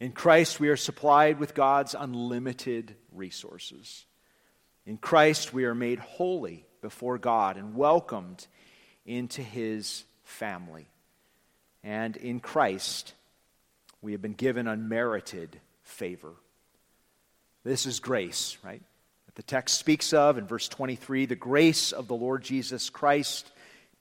In 0.00 0.12
Christ, 0.12 0.58
we 0.58 0.68
are 0.68 0.76
supplied 0.76 1.38
with 1.38 1.54
God's 1.54 1.94
unlimited 1.98 2.94
resources. 3.12 4.04
In 4.86 4.96
Christ, 4.96 5.52
we 5.52 5.64
are 5.64 5.74
made 5.74 5.98
holy 5.98 6.64
before 6.80 7.18
God 7.18 7.56
and 7.56 7.74
welcomed 7.74 8.46
into 9.04 9.42
his 9.42 10.04
family. 10.24 10.88
And 11.82 12.16
in 12.16 12.40
Christ, 12.40 13.12
we 14.00 14.12
have 14.12 14.22
been 14.22 14.34
given 14.34 14.66
unmerited 14.68 15.60
favor. 15.82 16.32
This 17.64 17.86
is 17.86 18.00
grace, 18.00 18.56
right? 18.62 18.82
The 19.38 19.44
text 19.44 19.78
speaks 19.78 20.12
of 20.12 20.36
in 20.36 20.48
verse 20.48 20.66
23 20.66 21.26
the 21.26 21.36
grace 21.36 21.92
of 21.92 22.08
the 22.08 22.16
Lord 22.16 22.42
Jesus 22.42 22.90
Christ 22.90 23.48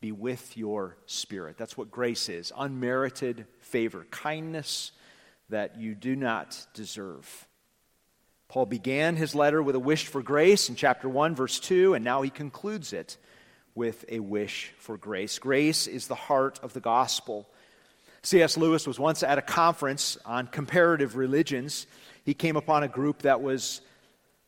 be 0.01 0.11
with 0.11 0.57
your 0.57 0.97
spirit. 1.05 1.59
That's 1.59 1.77
what 1.77 1.91
grace 1.91 2.27
is 2.27 2.51
unmerited 2.57 3.45
favor, 3.59 4.07
kindness 4.09 4.93
that 5.49 5.79
you 5.79 5.93
do 5.93 6.15
not 6.15 6.65
deserve. 6.73 7.47
Paul 8.47 8.65
began 8.65 9.15
his 9.15 9.35
letter 9.35 9.61
with 9.61 9.75
a 9.75 9.79
wish 9.79 10.07
for 10.07 10.23
grace 10.23 10.69
in 10.69 10.75
chapter 10.75 11.07
1, 11.07 11.35
verse 11.35 11.59
2, 11.59 11.93
and 11.93 12.03
now 12.03 12.23
he 12.23 12.31
concludes 12.31 12.91
it 12.91 13.17
with 13.75 14.05
a 14.09 14.19
wish 14.19 14.73
for 14.79 14.97
grace. 14.97 15.37
Grace 15.37 15.85
is 15.85 16.07
the 16.07 16.15
heart 16.15 16.59
of 16.63 16.73
the 16.73 16.79
gospel. 16.79 17.47
C.S. 18.23 18.57
Lewis 18.57 18.87
was 18.87 18.97
once 18.97 19.21
at 19.21 19.37
a 19.37 19.43
conference 19.43 20.17
on 20.25 20.47
comparative 20.47 21.15
religions. 21.15 21.85
He 22.25 22.33
came 22.33 22.55
upon 22.55 22.81
a 22.81 22.87
group 22.87 23.21
that 23.21 23.39
was 23.39 23.81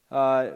uh, 0.09 0.53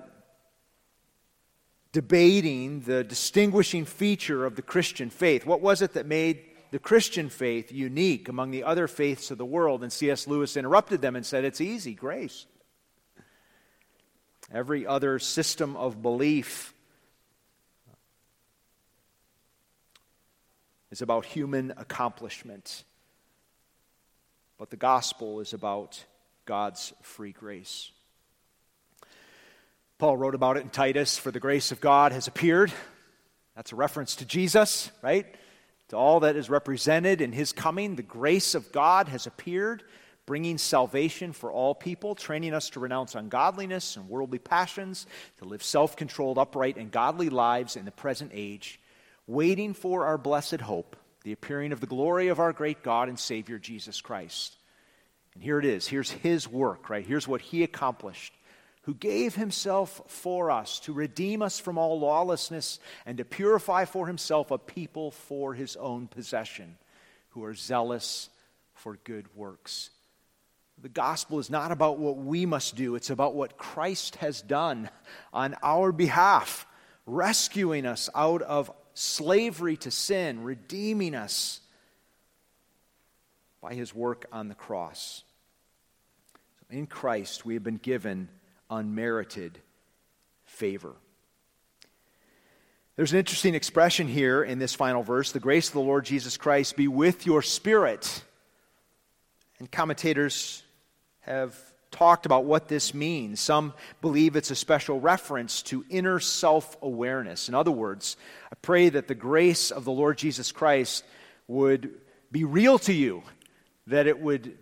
debating 1.94 2.82
the 2.82 3.04
distinguishing 3.04 3.86
feature 3.86 4.46
of 4.46 4.56
the 4.56 4.62
Christian 4.62 5.10
faith. 5.10 5.46
What 5.46 5.62
was 5.62 5.82
it 5.82 5.94
that 5.94 6.08
made 6.08 6.44
the 6.72 6.80
Christian 6.80 7.30
faith 7.30 7.72
unique 7.72 8.28
among 8.28 8.50
the 8.50 8.64
other 8.64 8.88
faiths 8.88 9.32
of 9.32 9.38
the 9.38 9.46
world? 9.46 9.84
And 9.84 9.94
C.S. 9.94 10.28
Lewis 10.28 10.58
interrupted 10.58 11.02
them 11.02 11.16
and 11.16 11.26
said, 11.26 11.46
It's 11.46 11.62
easy, 11.62 11.94
grace. 11.94 12.48
Every 14.52 14.86
other 14.86 15.20
system 15.20 15.76
of 15.78 16.02
belief 16.02 16.74
is 20.92 21.02
about 21.02 21.26
human 21.26 21.74
accomplishment, 21.78 22.84
but 24.58 24.72
the 24.72 24.78
gospel 24.78 25.40
is 25.40 25.54
about 25.54 26.04
God's 26.46 26.92
free 27.02 27.32
grace. 27.32 27.92
Paul 30.04 30.18
wrote 30.18 30.36
about 30.36 30.58
it 30.58 30.64
in 30.64 30.70
Titus, 30.70 31.18
for 31.18 31.32
the 31.32 31.40
grace 31.40 31.72
of 31.72 31.80
God 31.80 32.12
has 32.12 32.28
appeared. 32.28 32.74
That's 33.56 33.72
a 33.72 33.78
reference 33.78 34.18
to 34.18 34.26
Jesus, 34.26 34.92
right? 35.02 35.26
To 35.88 35.96
all 35.96 36.20
that 36.20 36.36
is 36.36 36.50
represented 36.50 37.22
in 37.22 37.32
his 37.32 37.54
coming, 37.54 37.96
the 37.96 38.04
grace 38.04 38.54
of 38.54 38.74
God 38.74 39.08
has 39.08 39.28
appeared 39.28 39.82
bringing 40.26 40.58
salvation 40.58 41.32
for 41.32 41.54
all 41.54 41.74
people, 41.74 42.16
training 42.16 42.54
us 42.54 42.70
to 42.72 42.82
renounce 42.82 43.16
ungodliness 43.16 43.96
and 43.96 44.10
worldly 44.10 44.40
passions, 44.40 45.08
to 45.38 45.46
live 45.46 45.64
self 45.64 45.96
controlled, 45.96 46.38
upright, 46.38 46.76
and 46.76 46.92
godly 46.92 47.30
lives 47.30 47.78
in 47.78 47.86
the 47.86 47.92
present 47.92 48.32
age, 48.34 48.82
waiting 49.26 49.74
for 49.74 50.06
our 50.06 50.18
blessed 50.18 50.60
hope, 50.60 50.98
the 51.24 51.32
appearing 51.32 51.72
of 51.72 51.80
the 51.80 51.88
glory 51.88 52.28
of 52.28 52.42
our 52.42 52.52
great 52.52 52.84
God 52.84 53.08
and 53.08 53.18
Savior, 53.18 53.58
Jesus 53.58 54.02
Christ. 54.02 54.58
And 55.34 55.42
here 55.42 55.60
it 55.60 55.66
is. 55.66 55.88
Here's 55.88 56.12
his 56.12 56.46
work, 56.46 56.90
right? 56.90 57.08
Here's 57.08 57.26
what 57.26 57.40
he 57.40 57.64
accomplished. 57.64 58.34
Who 58.84 58.94
gave 58.94 59.36
himself 59.36 60.02
for 60.08 60.52
us 60.52 60.80
to 60.82 60.94
redeem 60.94 61.42
us 61.42 61.60
from 61.60 61.78
all 61.78 62.00
lawlessness 62.00 62.80
and 63.06 63.18
to 63.18 63.26
purify 63.26 63.86
for 63.86 64.08
himself 64.08 64.52
a 64.52 64.58
people 64.58 65.12
for 65.12 65.54
his 65.54 65.76
own 65.78 66.08
possession, 66.08 66.78
who 67.30 67.44
are 67.46 67.54
zealous 67.54 68.30
for 68.74 68.98
good 69.06 69.34
works. 69.36 69.90
The 70.82 70.90
gospel 70.90 71.40
is 71.40 71.50
not 71.50 71.72
about 71.72 71.98
what 71.98 72.18
we 72.18 72.46
must 72.46 72.76
do, 72.76 72.96
it's 72.96 73.10
about 73.10 73.36
what 73.36 73.58
Christ 73.58 74.18
has 74.18 74.42
done 74.42 74.90
on 75.32 75.56
our 75.64 75.94
behalf, 75.94 76.68
rescuing 77.06 77.86
us 77.86 78.10
out 78.14 78.42
of 78.42 78.70
slavery 78.94 79.78
to 79.78 79.92
sin, 79.92 80.44
redeeming 80.44 81.16
us 81.16 81.62
by 83.62 83.74
his 83.76 83.96
work 83.96 84.26
on 84.32 84.50
the 84.50 84.56
cross. 84.56 85.24
In 86.70 86.86
Christ, 86.86 87.46
we 87.46 87.54
have 87.54 87.64
been 87.64 87.78
given 87.78 88.28
unmerited 88.70 89.60
favor. 90.46 90.94
There's 92.96 93.12
an 93.12 93.20
interesting 93.20 93.56
expression 93.56 94.08
here 94.08 94.44
in 94.44 94.60
this 94.60 94.76
final 94.76 95.02
verse 95.02 95.32
the 95.32 95.40
grace 95.40 95.68
of 95.68 95.74
the 95.74 95.82
Lord 95.82 96.06
Jesus 96.06 96.38
Christ 96.38 96.76
be 96.76 96.88
with 96.88 97.26
your 97.26 97.42
spirit. 97.42 98.24
And 99.60 99.72
commentators 99.72 100.64
have 101.22 101.56
talked 101.90 102.26
about 102.26 102.46
what 102.46 102.68
this 102.68 102.94
means. 102.94 103.40
Some 103.40 103.74
believe 104.02 104.36
it's 104.36 104.52
a 104.52 104.56
special 104.56 105.00
reference 105.00 105.62
to 105.64 105.86
inner 105.90 106.20
self 106.20 106.78
awareness. 106.82 107.48
In 107.48 107.56
other 107.56 107.72
words, 107.72 108.18
I 108.52 108.56
pray 108.62 108.90
that 108.90 109.08
the 109.08 109.16
grace 109.16 109.72
of 109.72 109.86
the 109.86 109.92
Lord 109.92 110.18
Jesus 110.18 110.52
Christ 110.52 111.06
would 111.48 111.94
be 112.32 112.44
real 112.44 112.78
to 112.80 112.94
you, 112.94 113.24
that 113.88 114.08
it 114.08 114.20
would 114.20 114.58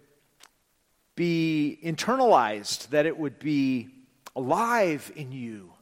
be 1.16 1.78
internalized, 1.84 2.90
that 2.90 3.06
it 3.06 3.18
would 3.18 3.40
be 3.40 3.90
alive 4.36 5.12
in 5.16 5.32
you. 5.32 5.74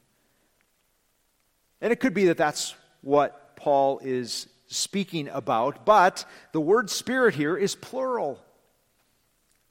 And 1.80 1.92
it 1.92 2.00
could 2.00 2.14
be 2.14 2.26
that 2.26 2.36
that's 2.36 2.74
what 3.00 3.56
Paul 3.56 4.00
is 4.02 4.48
speaking 4.66 5.28
about, 5.28 5.84
but 5.84 6.24
the 6.52 6.60
word 6.60 6.90
spirit 6.90 7.34
here 7.34 7.56
is 7.56 7.74
plural. 7.74 8.40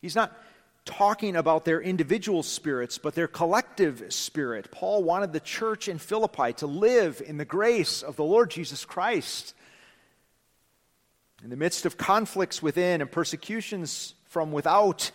He's 0.02 0.16
not 0.16 0.36
talking 0.86 1.36
about 1.36 1.66
their 1.66 1.82
individual 1.82 2.42
spirits, 2.42 2.98
but 2.98 3.14
their 3.14 3.28
collective 3.28 4.04
spirit. 4.10 4.72
Paul 4.72 5.04
wanted 5.04 5.34
the 5.34 5.40
church 5.40 5.88
in 5.88 6.00
Philippi 6.00 6.54
to 6.54 6.68
live 6.68 7.22
in 7.26 7.38
the 7.38 7.46
grace 7.46 8.02
of 8.02 8.16
the 8.16 8.24
Lord 8.24 8.50
Jesus 8.50 8.86
Christ. 8.86 9.54
In 11.44 11.50
the 11.50 11.56
midst 11.56 11.86
of 11.86 11.98
conflicts 11.98 12.62
within 12.62 13.02
and 13.02 13.12
persecutions 13.12 14.16
from 14.26 14.52
without, 14.52 15.12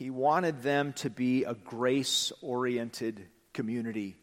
he 0.00 0.08
wanted 0.08 0.62
them 0.62 0.94
to 0.94 1.10
be 1.10 1.44
a 1.44 1.52
grace 1.52 2.32
oriented 2.40 3.26
community 3.52 4.16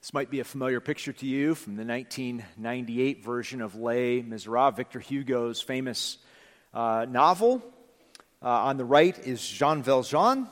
This 0.00 0.14
might 0.14 0.30
be 0.30 0.40
a 0.40 0.44
familiar 0.44 0.80
picture 0.80 1.12
to 1.12 1.26
you 1.26 1.54
from 1.54 1.76
the 1.76 1.84
1998 1.84 3.22
version 3.22 3.60
of 3.60 3.74
Les 3.74 4.22
Miserables, 4.22 4.74
Victor 4.74 5.00
Hugo's 5.00 5.60
famous 5.60 6.16
uh, 6.72 7.04
novel. 7.06 7.62
Uh, 8.40 8.48
on 8.48 8.78
the 8.78 8.86
right 8.86 9.18
is 9.26 9.46
Jean 9.46 9.82
Valjean. 9.82 10.48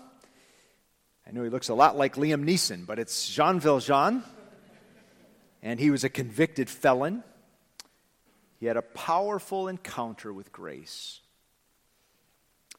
I 1.26 1.30
know 1.30 1.42
he 1.42 1.48
looks 1.48 1.70
a 1.70 1.74
lot 1.74 1.96
like 1.96 2.16
Liam 2.16 2.44
Neeson, 2.44 2.84
but 2.84 2.98
it's 2.98 3.30
Jean 3.30 3.58
Valjean. 3.58 4.22
And 5.62 5.80
he 5.80 5.90
was 5.90 6.04
a 6.04 6.10
convicted 6.10 6.68
felon. 6.68 7.24
He 8.58 8.66
had 8.66 8.76
a 8.76 8.82
powerful 8.82 9.68
encounter 9.68 10.32
with 10.32 10.52
grace. 10.52 11.20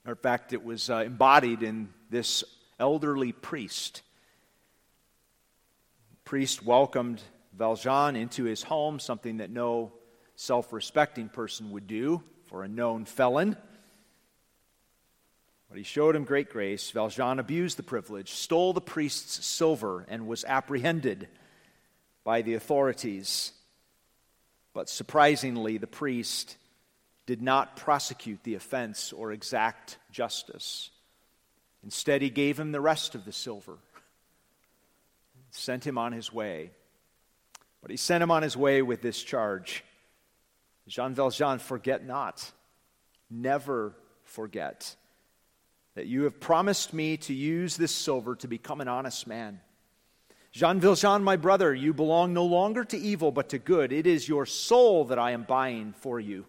In 0.06 0.16
fact, 0.16 0.54
it 0.54 0.64
was 0.64 0.90
uh, 0.90 1.04
embodied 1.06 1.64
in 1.64 1.90
this 2.10 2.44
elderly 2.80 3.32
priest 3.32 4.02
priest 6.28 6.62
welcomed 6.62 7.22
Valjean 7.58 8.18
into 8.18 8.44
his 8.44 8.62
home, 8.62 9.00
something 9.00 9.38
that 9.38 9.50
no 9.50 9.94
self 10.36 10.74
respecting 10.74 11.30
person 11.30 11.72
would 11.72 11.88
do 11.88 12.22
for 12.48 12.64
a 12.64 12.68
known 12.68 13.06
felon. 13.06 13.56
But 15.70 15.78
he 15.78 15.86
showed 15.86 16.18
him 16.18 16.26
great 16.26 16.50
grace. 16.50 16.92
Valjean 16.92 17.40
abused 17.40 17.78
the 17.78 17.84
privilege, 17.84 18.32
stole 18.32 18.74
the 18.74 18.82
priest's 18.82 19.46
silver, 19.46 20.06
and 20.10 20.28
was 20.28 20.44
apprehended 20.44 21.30
by 22.26 22.42
the 22.42 22.56
authorities. 22.56 23.54
But 24.78 24.90
surprisingly, 24.90 25.80
the 25.80 25.88
priest 25.88 26.56
did 27.26 27.42
not 27.42 27.78
prosecute 27.78 28.44
the 28.44 28.54
offense 28.54 29.12
or 29.12 29.32
exact 29.32 29.98
justice. 30.12 30.92
Instead, 31.84 32.22
he 32.22 32.30
gave 32.30 32.60
him 32.60 32.72
the 32.72 32.80
rest 32.80 33.16
of 33.16 33.26
the 33.26 33.32
silver 33.32 33.80
sent 35.50 35.84
him 35.84 35.98
on 35.98 36.12
his 36.12 36.32
way. 36.32 36.70
But 37.82 37.90
he 37.90 37.98
sent 37.98 38.22
him 38.22 38.30
on 38.30 38.44
his 38.44 38.56
way 38.56 38.84
with 38.84 39.02
this 39.02 39.24
charge 39.24 39.84
Jean 40.88 41.16
Valjean, 41.16 41.58
forget 41.58 42.06
not, 42.06 42.52
never 43.32 43.96
forget 44.26 44.96
that 45.96 46.06
you 46.06 46.26
have 46.26 46.40
promised 46.40 46.94
me 46.94 47.18
to 47.18 47.34
use 47.34 47.78
this 47.78 47.96
silver 47.96 48.36
to 48.36 48.48
become 48.48 48.80
an 48.80 48.88
honest 48.88 49.26
man. 49.26 49.60
Jean 50.52 50.80
Valjean, 50.80 51.24
my 51.24 51.36
brother, 51.36 51.74
you 51.74 51.94
belong 51.94 52.34
no 52.34 52.46
longer 52.46 52.84
to 52.86 52.98
evil 52.98 53.32
but 53.32 53.50
to 53.50 53.60
good. 53.60 53.92
It 53.92 54.08
is 54.08 54.28
your 54.28 54.46
soul 54.46 55.06
that 55.06 55.20
I 55.20 55.32
am 55.32 55.44
buying 55.44 55.94
for 55.94 56.20
you. 56.20 56.46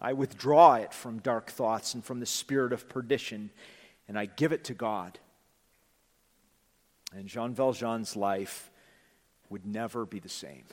I 0.00 0.14
withdraw 0.14 0.74
it 0.76 0.94
from 0.94 1.18
dark 1.18 1.50
thoughts 1.50 1.94
and 1.94 2.04
from 2.04 2.20
the 2.20 2.26
spirit 2.26 2.72
of 2.72 2.88
perdition, 2.88 3.50
and 4.08 4.18
I 4.18 4.26
give 4.26 4.52
it 4.52 4.64
to 4.64 4.74
God. 4.74 5.18
And 7.14 7.28
Jean 7.28 7.54
Valjean's 7.54 8.16
life 8.16 8.70
would 9.50 9.66
never 9.66 10.06
be 10.06 10.18
the 10.18 10.28
same. 10.28 10.64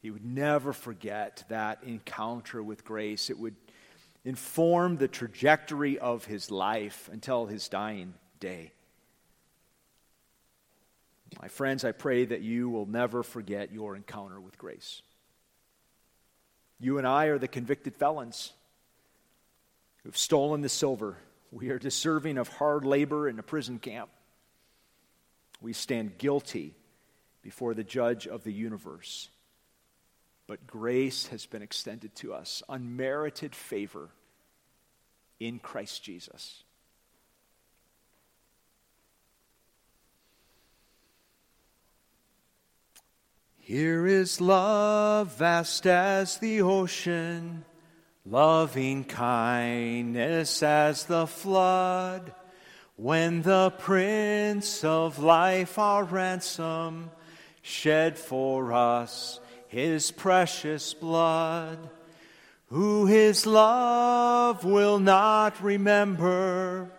He 0.00 0.10
would 0.10 0.24
never 0.24 0.72
forget 0.72 1.44
that 1.48 1.82
encounter 1.84 2.62
with 2.62 2.84
grace. 2.84 3.30
It 3.30 3.38
would 3.38 3.56
inform 4.24 4.96
the 4.96 5.08
trajectory 5.08 5.98
of 5.98 6.24
his 6.26 6.50
life 6.50 7.08
until 7.12 7.46
his 7.46 7.68
dying 7.68 8.14
day. 8.40 8.72
My 11.40 11.48
friends, 11.48 11.84
I 11.84 11.92
pray 11.92 12.24
that 12.24 12.40
you 12.40 12.68
will 12.68 12.86
never 12.86 13.22
forget 13.22 13.72
your 13.72 13.94
encounter 13.96 14.40
with 14.40 14.58
grace. 14.58 15.02
You 16.80 16.98
and 16.98 17.06
I 17.06 17.26
are 17.26 17.38
the 17.38 17.48
convicted 17.48 17.96
felons 17.96 18.52
who've 20.04 20.16
stolen 20.16 20.62
the 20.62 20.68
silver. 20.68 21.18
We 21.50 21.70
are 21.70 21.78
deserving 21.78 22.38
of 22.38 22.48
hard 22.48 22.84
labor 22.84 23.28
in 23.28 23.38
a 23.38 23.42
prison 23.42 23.78
camp 23.78 24.10
we 25.60 25.72
stand 25.72 26.18
guilty 26.18 26.74
before 27.42 27.74
the 27.74 27.84
judge 27.84 28.26
of 28.26 28.44
the 28.44 28.52
universe. 28.52 29.28
But 30.46 30.66
grace 30.66 31.26
has 31.26 31.46
been 31.46 31.62
extended 31.62 32.14
to 32.16 32.32
us, 32.32 32.62
unmerited 32.68 33.54
favor 33.54 34.10
in 35.40 35.58
Christ 35.58 36.02
Jesus. 36.02 36.62
Here 43.68 44.06
is 44.06 44.40
love 44.40 45.36
vast 45.36 45.86
as 45.86 46.38
the 46.38 46.62
ocean, 46.62 47.66
loving 48.24 49.04
kindness 49.04 50.62
as 50.62 51.04
the 51.04 51.26
flood. 51.26 52.32
When 52.96 53.42
the 53.42 53.70
Prince 53.76 54.84
of 54.84 55.18
Life, 55.18 55.78
our 55.78 56.04
ransom, 56.04 57.10
shed 57.60 58.18
for 58.18 58.72
us 58.72 59.38
his 59.66 60.12
precious 60.12 60.94
blood, 60.94 61.90
who 62.68 63.04
his 63.04 63.44
love 63.44 64.64
will 64.64 64.98
not 64.98 65.62
remember, 65.62 66.90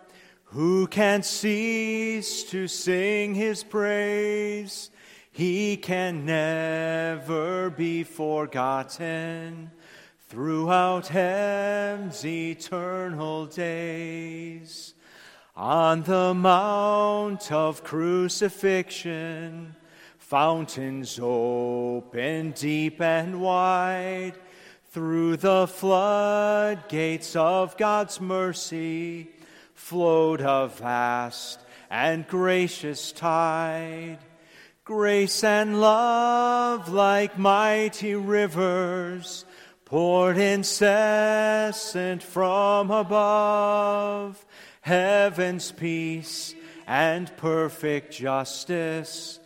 who 0.44 0.86
can 0.86 1.24
cease 1.24 2.44
to 2.44 2.68
sing 2.68 3.34
his 3.34 3.64
praise? 3.64 4.90
He 5.32 5.76
can 5.76 6.26
never 6.26 7.70
be 7.70 8.02
forgotten 8.02 9.70
throughout 10.28 11.08
heaven's 11.08 12.24
eternal 12.24 13.46
days. 13.46 14.94
On 15.56 16.02
the 16.02 16.34
mount 16.34 17.52
of 17.52 17.84
crucifixion, 17.84 19.76
fountains 20.18 21.18
open 21.20 22.52
deep 22.52 23.00
and 23.00 23.40
wide. 23.40 24.34
Through 24.90 25.36
the 25.36 25.68
floodgates 25.68 27.36
of 27.36 27.76
God's 27.76 28.20
mercy 28.20 29.30
flowed 29.74 30.40
a 30.40 30.68
vast 30.68 31.60
and 31.88 32.26
gracious 32.26 33.12
tide. 33.12 34.18
Grace 34.84 35.44
and 35.44 35.80
love, 35.80 36.88
like 36.88 37.38
mighty 37.38 38.14
rivers, 38.14 39.44
poured 39.84 40.38
incessant 40.38 42.22
from 42.22 42.90
above. 42.90 44.44
Heaven's 44.80 45.70
peace 45.70 46.54
and 46.86 47.30
perfect 47.36 48.12
justice 48.14 49.38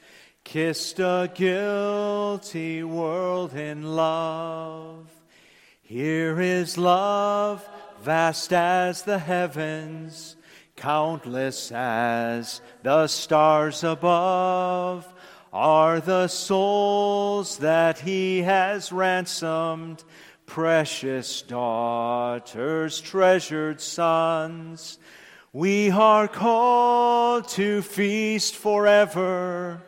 kissed 0.44 1.00
a 1.00 1.30
guilty 1.34 2.84
world 2.84 3.54
in 3.54 3.96
love. 3.96 5.10
Here 5.82 6.40
is 6.40 6.78
love, 6.78 7.68
vast 8.00 8.52
as 8.52 9.02
the 9.02 9.18
heavens, 9.18 10.36
countless 10.76 11.72
as 11.72 12.60
the 12.82 13.06
stars 13.08 13.82
above 13.82 15.13
are 15.54 16.00
the 16.00 16.26
souls 16.26 17.58
that 17.58 18.00
he 18.00 18.42
has 18.42 18.90
ransomed, 18.90 20.02
precious 20.46 21.42
daughters, 21.42 23.00
treasured 23.00 23.80
sons. 23.80 24.98
We 25.52 25.92
are 25.92 26.26
called 26.26 27.46
to 27.50 27.82
feast 27.82 28.56
forever 28.56 29.80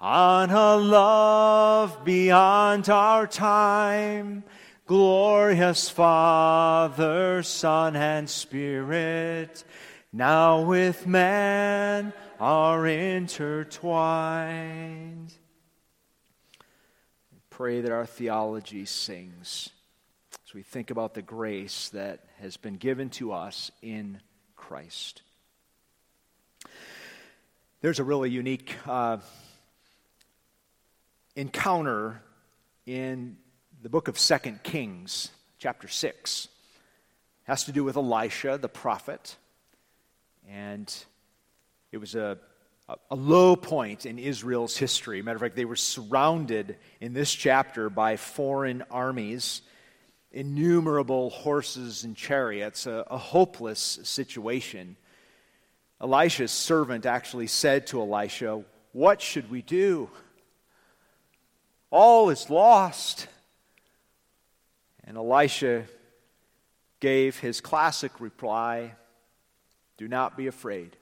on 0.00 0.50
a 0.50 0.76
love 0.76 2.04
beyond 2.04 2.88
our 2.88 3.26
time. 3.26 4.44
Glorious 4.86 5.90
Father, 5.90 7.42
Son, 7.42 7.96
and 7.96 8.30
Spirit, 8.30 9.64
now 10.12 10.60
with 10.60 11.04
man 11.04 12.12
are 12.40 12.86
intertwined. 12.86 15.34
Pray 17.50 17.82
that 17.82 17.92
our 17.92 18.06
theology 18.06 18.86
sings 18.86 19.68
as 20.46 20.54
we 20.54 20.62
think 20.62 20.90
about 20.90 21.12
the 21.12 21.20
grace 21.20 21.90
that 21.90 22.24
has 22.40 22.56
been 22.56 22.76
given 22.76 23.10
to 23.10 23.32
us 23.32 23.70
in 23.82 24.20
Christ. 24.56 25.20
There's 27.82 27.98
a 27.98 28.04
really 28.04 28.30
unique 28.30 28.74
uh, 28.86 29.18
encounter 31.36 32.22
in 32.86 33.36
the 33.82 33.90
book 33.90 34.08
of 34.08 34.18
Second 34.18 34.62
Kings, 34.62 35.30
chapter 35.58 35.88
6. 35.88 36.46
It 36.46 36.50
has 37.44 37.64
to 37.64 37.72
do 37.72 37.84
with 37.84 37.98
Elisha, 37.98 38.56
the 38.56 38.70
prophet. 38.70 39.36
And 40.48 40.90
it 41.92 41.98
was 41.98 42.14
a, 42.14 42.38
a 43.10 43.16
low 43.16 43.56
point 43.56 44.06
in 44.06 44.18
Israel's 44.18 44.76
history. 44.76 45.22
Matter 45.22 45.36
of 45.36 45.42
fact, 45.42 45.56
they 45.56 45.64
were 45.64 45.76
surrounded 45.76 46.76
in 47.00 47.12
this 47.12 47.32
chapter 47.32 47.90
by 47.90 48.16
foreign 48.16 48.82
armies, 48.90 49.62
innumerable 50.32 51.30
horses 51.30 52.04
and 52.04 52.16
chariots, 52.16 52.86
a, 52.86 53.04
a 53.10 53.18
hopeless 53.18 54.00
situation. 54.02 54.96
Elisha's 56.00 56.52
servant 56.52 57.06
actually 57.06 57.46
said 57.46 57.86
to 57.88 58.00
Elisha, 58.00 58.62
What 58.92 59.20
should 59.20 59.50
we 59.50 59.62
do? 59.62 60.08
All 61.90 62.30
is 62.30 62.48
lost. 62.48 63.26
And 65.04 65.16
Elisha 65.16 65.86
gave 67.00 67.38
his 67.38 67.60
classic 67.60 68.20
reply 68.20 68.94
Do 69.96 70.06
not 70.06 70.36
be 70.36 70.46
afraid. 70.46 70.96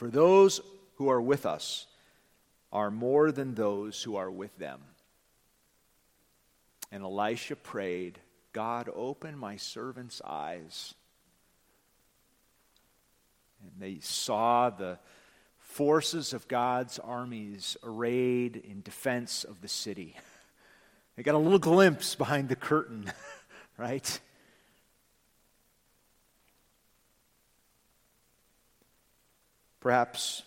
For 0.00 0.08
those 0.08 0.62
who 0.94 1.10
are 1.10 1.20
with 1.20 1.44
us 1.44 1.86
are 2.72 2.90
more 2.90 3.30
than 3.30 3.54
those 3.54 4.02
who 4.02 4.16
are 4.16 4.30
with 4.30 4.56
them. 4.56 4.80
And 6.90 7.02
Elisha 7.02 7.54
prayed, 7.54 8.18
God, 8.54 8.88
open 8.94 9.36
my 9.36 9.56
servant's 9.56 10.22
eyes. 10.24 10.94
And 13.60 13.72
they 13.78 13.98
saw 14.00 14.70
the 14.70 14.98
forces 15.58 16.32
of 16.32 16.48
God's 16.48 16.98
armies 16.98 17.76
arrayed 17.84 18.56
in 18.56 18.80
defense 18.80 19.44
of 19.44 19.60
the 19.60 19.68
city. 19.68 20.16
They 21.16 21.22
got 21.24 21.34
a 21.34 21.38
little 21.38 21.58
glimpse 21.58 22.14
behind 22.14 22.48
the 22.48 22.56
curtain, 22.56 23.12
right? 23.76 24.20
Perhaps 29.80 30.42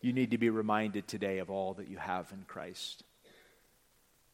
you 0.00 0.14
need 0.14 0.30
to 0.30 0.38
be 0.38 0.48
reminded 0.48 1.06
today 1.06 1.38
of 1.38 1.50
all 1.50 1.74
that 1.74 1.88
you 1.88 1.98
have 1.98 2.32
in 2.32 2.44
Christ. 2.48 3.04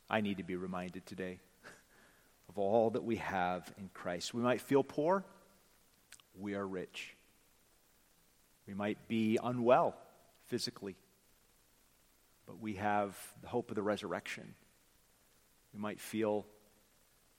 I 0.08 0.20
need 0.20 0.36
to 0.36 0.44
be 0.44 0.54
reminded 0.54 1.04
today 1.06 1.40
of 2.48 2.58
all 2.58 2.90
that 2.90 3.02
we 3.02 3.16
have 3.16 3.72
in 3.76 3.90
Christ. 3.92 4.32
We 4.32 4.42
might 4.42 4.60
feel 4.60 4.84
poor, 4.84 5.24
we 6.38 6.54
are 6.54 6.66
rich. 6.66 7.16
We 8.68 8.74
might 8.74 9.08
be 9.08 9.38
unwell 9.42 9.96
physically, 10.46 10.96
but 12.46 12.60
we 12.60 12.74
have 12.74 13.16
the 13.42 13.48
hope 13.48 13.70
of 13.70 13.74
the 13.76 13.82
resurrection. 13.82 14.54
We 15.74 15.80
might 15.80 16.00
feel 16.00 16.46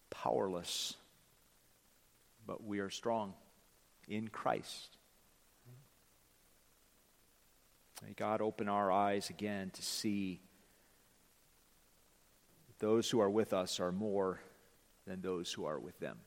powerless, 0.10 0.96
but 2.46 2.64
we 2.64 2.80
are 2.80 2.90
strong 2.90 3.34
in 4.08 4.28
Christ. 4.28 4.97
May 8.04 8.14
God 8.14 8.42
open 8.42 8.70
our 8.70 8.92
eyes 8.92 9.30
again 9.30 9.72
to 9.72 9.82
see 9.82 10.42
those 12.80 13.10
who 13.10 13.20
are 13.20 13.30
with 13.30 13.54
us 13.54 13.80
are 13.80 13.92
more 13.92 14.40
than 15.06 15.22
those 15.22 15.52
who 15.52 15.66
are 15.66 15.80
with 15.80 16.00
them. 16.00 16.18